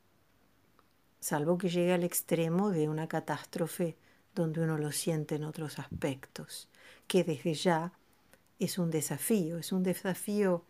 salvo 1.22 1.56
que 1.56 1.68
llegue 1.68 1.92
al 1.92 2.02
extremo 2.02 2.70
de 2.70 2.88
una 2.88 3.06
catástrofe 3.06 3.96
donde 4.34 4.60
uno 4.60 4.76
lo 4.76 4.90
siente 4.90 5.36
en 5.36 5.44
otros 5.44 5.78
aspectos, 5.78 6.68
que 7.06 7.22
desde 7.22 7.54
ya 7.54 7.92
es 8.58 8.76
un 8.76 8.90
desafío, 8.90 9.56
es 9.56 9.70
un 9.70 9.84
desafío 9.84 10.64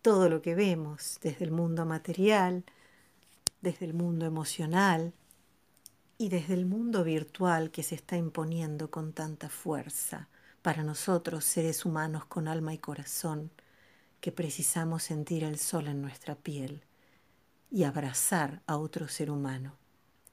todo 0.00 0.30
lo 0.30 0.40
que 0.40 0.54
vemos, 0.54 1.18
desde 1.20 1.44
el 1.44 1.50
mundo 1.50 1.84
material, 1.84 2.64
desde 3.60 3.84
el 3.84 3.92
mundo 3.92 4.24
emocional 4.24 5.12
y 6.16 6.30
desde 6.30 6.54
el 6.54 6.64
mundo 6.64 7.04
virtual 7.04 7.70
que 7.70 7.82
se 7.82 7.94
está 7.94 8.16
imponiendo 8.16 8.90
con 8.90 9.12
tanta 9.12 9.50
fuerza 9.50 10.28
para 10.62 10.84
nosotros, 10.84 11.44
seres 11.44 11.84
humanos 11.84 12.24
con 12.24 12.48
alma 12.48 12.72
y 12.72 12.78
corazón, 12.78 13.50
que 14.22 14.32
precisamos 14.32 15.02
sentir 15.02 15.44
el 15.44 15.58
sol 15.58 15.86
en 15.86 16.00
nuestra 16.00 16.34
piel 16.34 16.82
y 17.70 17.84
abrazar 17.84 18.62
a 18.66 18.78
otro 18.78 19.06
ser 19.08 19.30
humano 19.30 19.76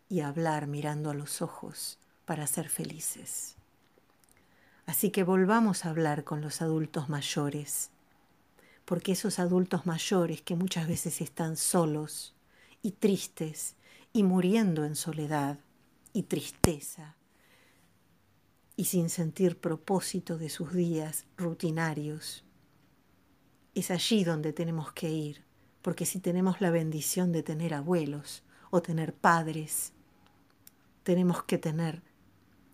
y 0.10 0.22
hablar 0.22 0.68
mirando 0.68 1.10
a 1.10 1.14
los 1.14 1.42
ojos 1.42 1.98
para 2.26 2.48
ser 2.48 2.70
felices. 2.70 3.56
Así 4.86 5.10
que 5.10 5.24
volvamos 5.24 5.86
a 5.86 5.90
hablar 5.90 6.24
con 6.24 6.42
los 6.42 6.62
adultos 6.62 7.10
mayores, 7.10 7.90
porque 8.86 9.14
esos 9.14 9.40
adultos 9.40 9.86
mayores 9.86 10.42
que 10.42 10.56
muchas 10.56 10.88
veces 10.88 11.22
están 11.22 11.58
solos 11.58 12.36
y 12.84 12.92
tristes 12.92 13.76
y 14.14 14.24
muriendo 14.24 14.86
en 14.86 14.96
soledad 14.96 15.60
y 16.14 16.24
tristeza 16.24 17.16
y 18.78 18.86
sin 18.86 19.10
sentir 19.10 19.58
propósito 19.58 20.38
de 20.38 20.50
sus 20.50 20.74
días 20.74 21.26
rutinarios, 21.38 22.44
es 23.74 23.92
allí 23.92 24.24
donde 24.24 24.54
tenemos 24.54 24.92
que 24.94 25.10
ir, 25.10 25.44
porque 25.82 26.06
si 26.06 26.20
tenemos 26.20 26.62
la 26.62 26.72
bendición 26.72 27.32
de 27.32 27.44
tener 27.44 27.74
abuelos 27.74 28.44
o 28.70 28.82
tener 28.82 29.14
padres, 29.14 29.94
tenemos 31.06 31.44
que 31.44 31.60
tener 31.60 32.02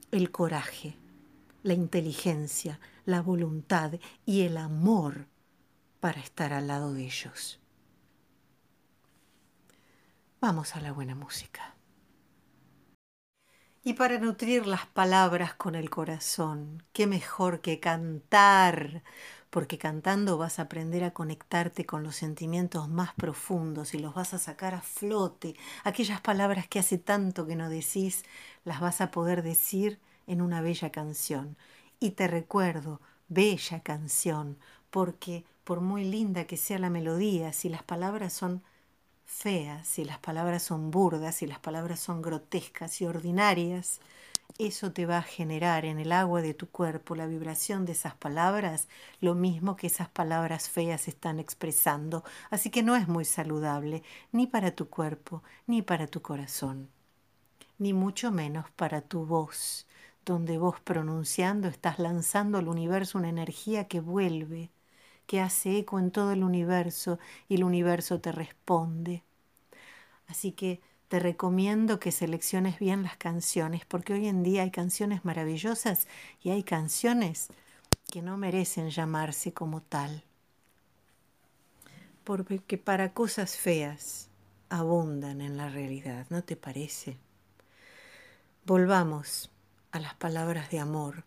el 0.09 0.31
coraje, 0.31 0.95
la 1.63 1.73
inteligencia, 1.73 2.79
la 3.03 3.21
voluntad 3.21 3.95
y 4.25 4.43
el 4.43 4.55
amor 4.55 5.27
para 5.99 6.21
estar 6.21 6.53
al 6.53 6.67
lado 6.67 6.93
de 6.93 7.03
ellos. 7.03 7.59
Vamos 10.39 10.77
a 10.77 10.79
la 10.79 10.93
buena 10.93 11.13
música. 11.13 11.75
Y 13.83 13.95
para 13.95 14.17
nutrir 14.17 14.65
las 14.65 14.85
palabras 14.85 15.53
con 15.53 15.75
el 15.75 15.89
corazón, 15.89 16.83
qué 16.93 17.07
mejor 17.07 17.59
que 17.59 17.81
cantar, 17.81 19.03
porque 19.51 19.77
cantando 19.77 20.37
vas 20.37 20.57
a 20.57 20.63
aprender 20.63 21.03
a 21.03 21.11
conectarte 21.11 21.85
con 21.85 22.03
los 22.03 22.15
sentimientos 22.15 22.89
más 22.89 23.13
profundos 23.13 23.93
y 23.93 23.99
los 23.99 24.15
vas 24.15 24.33
a 24.33 24.39
sacar 24.39 24.73
a 24.73 24.81
flote. 24.81 25.55
Aquellas 25.83 26.21
palabras 26.21 26.67
que 26.67 26.79
hace 26.79 26.97
tanto 26.97 27.45
que 27.45 27.57
no 27.57 27.69
decís, 27.69 28.23
las 28.63 28.79
vas 28.79 29.01
a 29.01 29.11
poder 29.11 29.43
decir 29.43 29.99
en 30.25 30.41
una 30.41 30.61
bella 30.61 30.89
canción. 30.89 31.57
Y 31.99 32.11
te 32.11 32.27
recuerdo, 32.27 33.01
bella 33.27 33.81
canción, 33.81 34.57
porque 34.89 35.43
por 35.65 35.81
muy 35.81 36.05
linda 36.05 36.45
que 36.45 36.57
sea 36.57 36.79
la 36.79 36.89
melodía, 36.89 37.51
si 37.51 37.67
las 37.67 37.83
palabras 37.83 38.31
son 38.31 38.63
feas, 39.25 39.85
si 39.85 40.05
las 40.05 40.17
palabras 40.19 40.63
son 40.63 40.91
burdas, 40.91 41.35
si 41.35 41.45
las 41.45 41.59
palabras 41.59 41.99
son 41.99 42.21
grotescas 42.21 43.01
y 43.01 43.05
ordinarias, 43.05 43.99
eso 44.59 44.91
te 44.91 45.05
va 45.05 45.17
a 45.17 45.23
generar 45.23 45.85
en 45.85 45.99
el 45.99 46.11
agua 46.11 46.41
de 46.41 46.53
tu 46.53 46.69
cuerpo 46.69 47.15
la 47.15 47.27
vibración 47.27 47.85
de 47.85 47.93
esas 47.93 48.15
palabras, 48.15 48.87
lo 49.19 49.35
mismo 49.35 49.75
que 49.75 49.87
esas 49.87 50.09
palabras 50.09 50.69
feas 50.69 51.07
están 51.07 51.39
expresando. 51.39 52.23
Así 52.49 52.69
que 52.69 52.83
no 52.83 52.95
es 52.95 53.07
muy 53.07 53.25
saludable, 53.25 54.03
ni 54.31 54.47
para 54.47 54.71
tu 54.71 54.89
cuerpo, 54.89 55.43
ni 55.67 55.81
para 55.81 56.07
tu 56.07 56.21
corazón, 56.21 56.89
ni 57.79 57.93
mucho 57.93 58.31
menos 58.31 58.69
para 58.71 59.01
tu 59.01 59.25
voz, 59.25 59.87
donde 60.25 60.57
vos 60.57 60.79
pronunciando 60.79 61.67
estás 61.67 61.99
lanzando 61.99 62.57
al 62.57 62.67
universo 62.67 63.17
una 63.17 63.29
energía 63.29 63.87
que 63.87 63.99
vuelve, 63.99 64.69
que 65.27 65.41
hace 65.41 65.77
eco 65.79 65.99
en 65.99 66.11
todo 66.11 66.31
el 66.31 66.43
universo 66.43 67.19
y 67.47 67.55
el 67.55 67.63
universo 67.63 68.19
te 68.21 68.31
responde. 68.31 69.23
Así 70.27 70.51
que 70.51 70.81
te 71.11 71.19
recomiendo 71.19 71.99
que 71.99 72.09
selecciones 72.09 72.79
bien 72.79 73.03
las 73.03 73.17
canciones, 73.17 73.83
porque 73.85 74.13
hoy 74.13 74.29
en 74.29 74.43
día 74.43 74.61
hay 74.61 74.71
canciones 74.71 75.25
maravillosas 75.25 76.07
y 76.41 76.51
hay 76.51 76.63
canciones 76.63 77.49
que 78.09 78.21
no 78.21 78.37
merecen 78.37 78.91
llamarse 78.91 79.51
como 79.51 79.81
tal. 79.81 80.23
Porque 82.23 82.77
para 82.77 83.11
cosas 83.11 83.57
feas 83.57 84.29
abundan 84.69 85.41
en 85.41 85.57
la 85.57 85.67
realidad, 85.67 86.27
¿no 86.29 86.45
te 86.45 86.55
parece? 86.55 87.17
Volvamos 88.65 89.51
a 89.91 89.99
las 89.99 90.13
palabras 90.13 90.71
de 90.71 90.79
amor, 90.79 91.25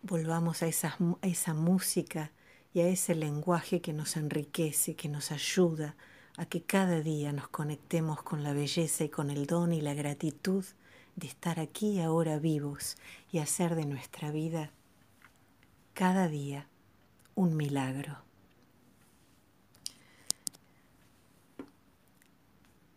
volvamos 0.00 0.62
a 0.62 0.66
esa, 0.66 0.96
esa 1.20 1.52
música 1.52 2.30
y 2.72 2.80
a 2.80 2.88
ese 2.88 3.14
lenguaje 3.14 3.82
que 3.82 3.92
nos 3.92 4.16
enriquece, 4.16 4.96
que 4.96 5.10
nos 5.10 5.30
ayuda 5.30 5.94
a 6.36 6.46
que 6.46 6.62
cada 6.62 7.00
día 7.00 7.32
nos 7.32 7.48
conectemos 7.48 8.22
con 8.22 8.42
la 8.42 8.52
belleza 8.52 9.04
y 9.04 9.08
con 9.08 9.30
el 9.30 9.46
don 9.46 9.72
y 9.72 9.80
la 9.80 9.94
gratitud 9.94 10.64
de 11.16 11.26
estar 11.26 11.60
aquí 11.60 12.00
ahora 12.00 12.38
vivos 12.38 12.96
y 13.30 13.38
hacer 13.38 13.74
de 13.76 13.86
nuestra 13.86 14.30
vida 14.30 14.70
cada 15.92 16.28
día 16.28 16.66
un 17.36 17.56
milagro. 17.56 18.18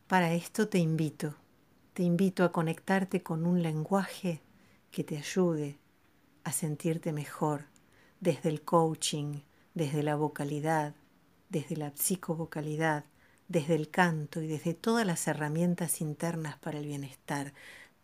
Para 0.08 0.34
esto 0.34 0.68
te 0.68 0.80
invito, 0.80 1.36
te 1.94 2.02
invito 2.02 2.44
a 2.44 2.52
conectarte 2.52 3.22
con 3.22 3.46
un 3.46 3.62
lenguaje 3.62 4.42
que 4.90 5.04
te 5.04 5.18
ayude 5.18 5.78
a 6.44 6.52
sentirte 6.54 7.12
mejor 7.12 7.66
desde 8.20 8.50
el 8.50 8.62
coaching, 8.62 9.42
desde 9.76 10.02
la 10.02 10.16
vocalidad, 10.16 10.96
desde 11.50 11.76
la 11.76 11.92
psicovocalidad, 11.92 13.04
desde 13.48 13.76
el 13.76 13.90
canto 13.90 14.42
y 14.42 14.48
desde 14.48 14.74
todas 14.74 15.06
las 15.06 15.28
herramientas 15.28 16.02
internas 16.02 16.58
para 16.58 16.80
el 16.80 16.86
bienestar, 16.86 17.54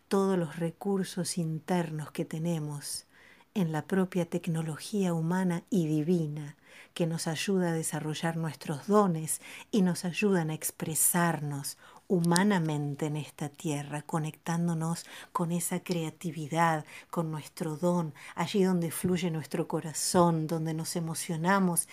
todos 0.07 0.37
los 0.37 0.57
recursos 0.57 1.37
internos 1.37 2.11
que 2.11 2.25
tenemos 2.25 3.05
en 3.53 3.71
la 3.71 3.85
propia 3.85 4.25
tecnología 4.25 5.13
humana 5.13 5.63
y 5.69 5.87
divina 5.87 6.57
que 6.93 7.07
nos 7.07 7.27
ayuda 7.27 7.69
a 7.69 7.73
desarrollar 7.73 8.37
nuestros 8.37 8.87
dones 8.87 9.41
y 9.71 9.81
nos 9.81 10.05
ayudan 10.05 10.49
a 10.49 10.53
expresarnos 10.53 11.77
humanamente 12.07 13.07
en 13.07 13.17
esta 13.17 13.49
tierra, 13.49 14.01
conectándonos 14.03 15.05
con 15.31 15.51
esa 15.51 15.79
creatividad, 15.81 16.85
con 17.09 17.31
nuestro 17.31 17.77
don, 17.77 18.13
allí 18.35 18.63
donde 18.63 18.91
fluye 18.91 19.31
nuestro 19.31 19.67
corazón, 19.67 20.47
donde 20.47 20.73
nos 20.73 20.95
emocionamos 20.95 21.87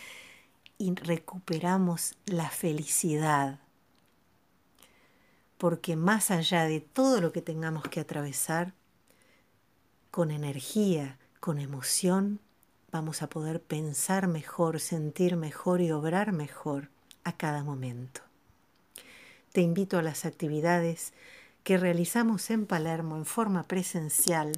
y 0.81 0.95
recuperamos 0.95 2.14
la 2.25 2.49
felicidad. 2.49 3.61
Porque 5.59 5.95
más 5.95 6.31
allá 6.31 6.64
de 6.64 6.81
todo 6.81 7.21
lo 7.21 7.33
que 7.33 7.43
tengamos 7.43 7.85
que 7.85 8.01
atravesar, 8.01 8.73
con 10.11 10.31
energía, 10.31 11.19
con 11.38 11.59
emoción, 11.59 12.40
vamos 12.90 13.21
a 13.21 13.29
poder 13.29 13.61
pensar 13.61 14.27
mejor, 14.27 14.81
sentir 14.81 15.37
mejor 15.37 15.83
y 15.83 15.93
obrar 15.93 16.33
mejor 16.33 16.88
a 17.25 17.37
cada 17.37 17.62
momento. 17.62 18.23
Te 19.53 19.61
invito 19.61 19.99
a 19.99 20.03
las 20.03 20.25
actividades 20.25 21.12
que 21.62 21.77
realizamos 21.77 22.49
en 22.49 22.64
Palermo 22.64 23.19
en 23.19 23.27
forma 23.27 23.64
presencial, 23.64 24.53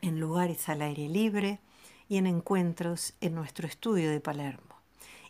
en 0.00 0.20
lugares 0.20 0.70
al 0.70 0.80
aire 0.80 1.06
libre 1.10 1.60
y 2.08 2.16
en 2.16 2.26
encuentros 2.26 3.12
en 3.20 3.34
nuestro 3.34 3.66
estudio 3.66 4.10
de 4.10 4.20
Palermo 4.20 4.73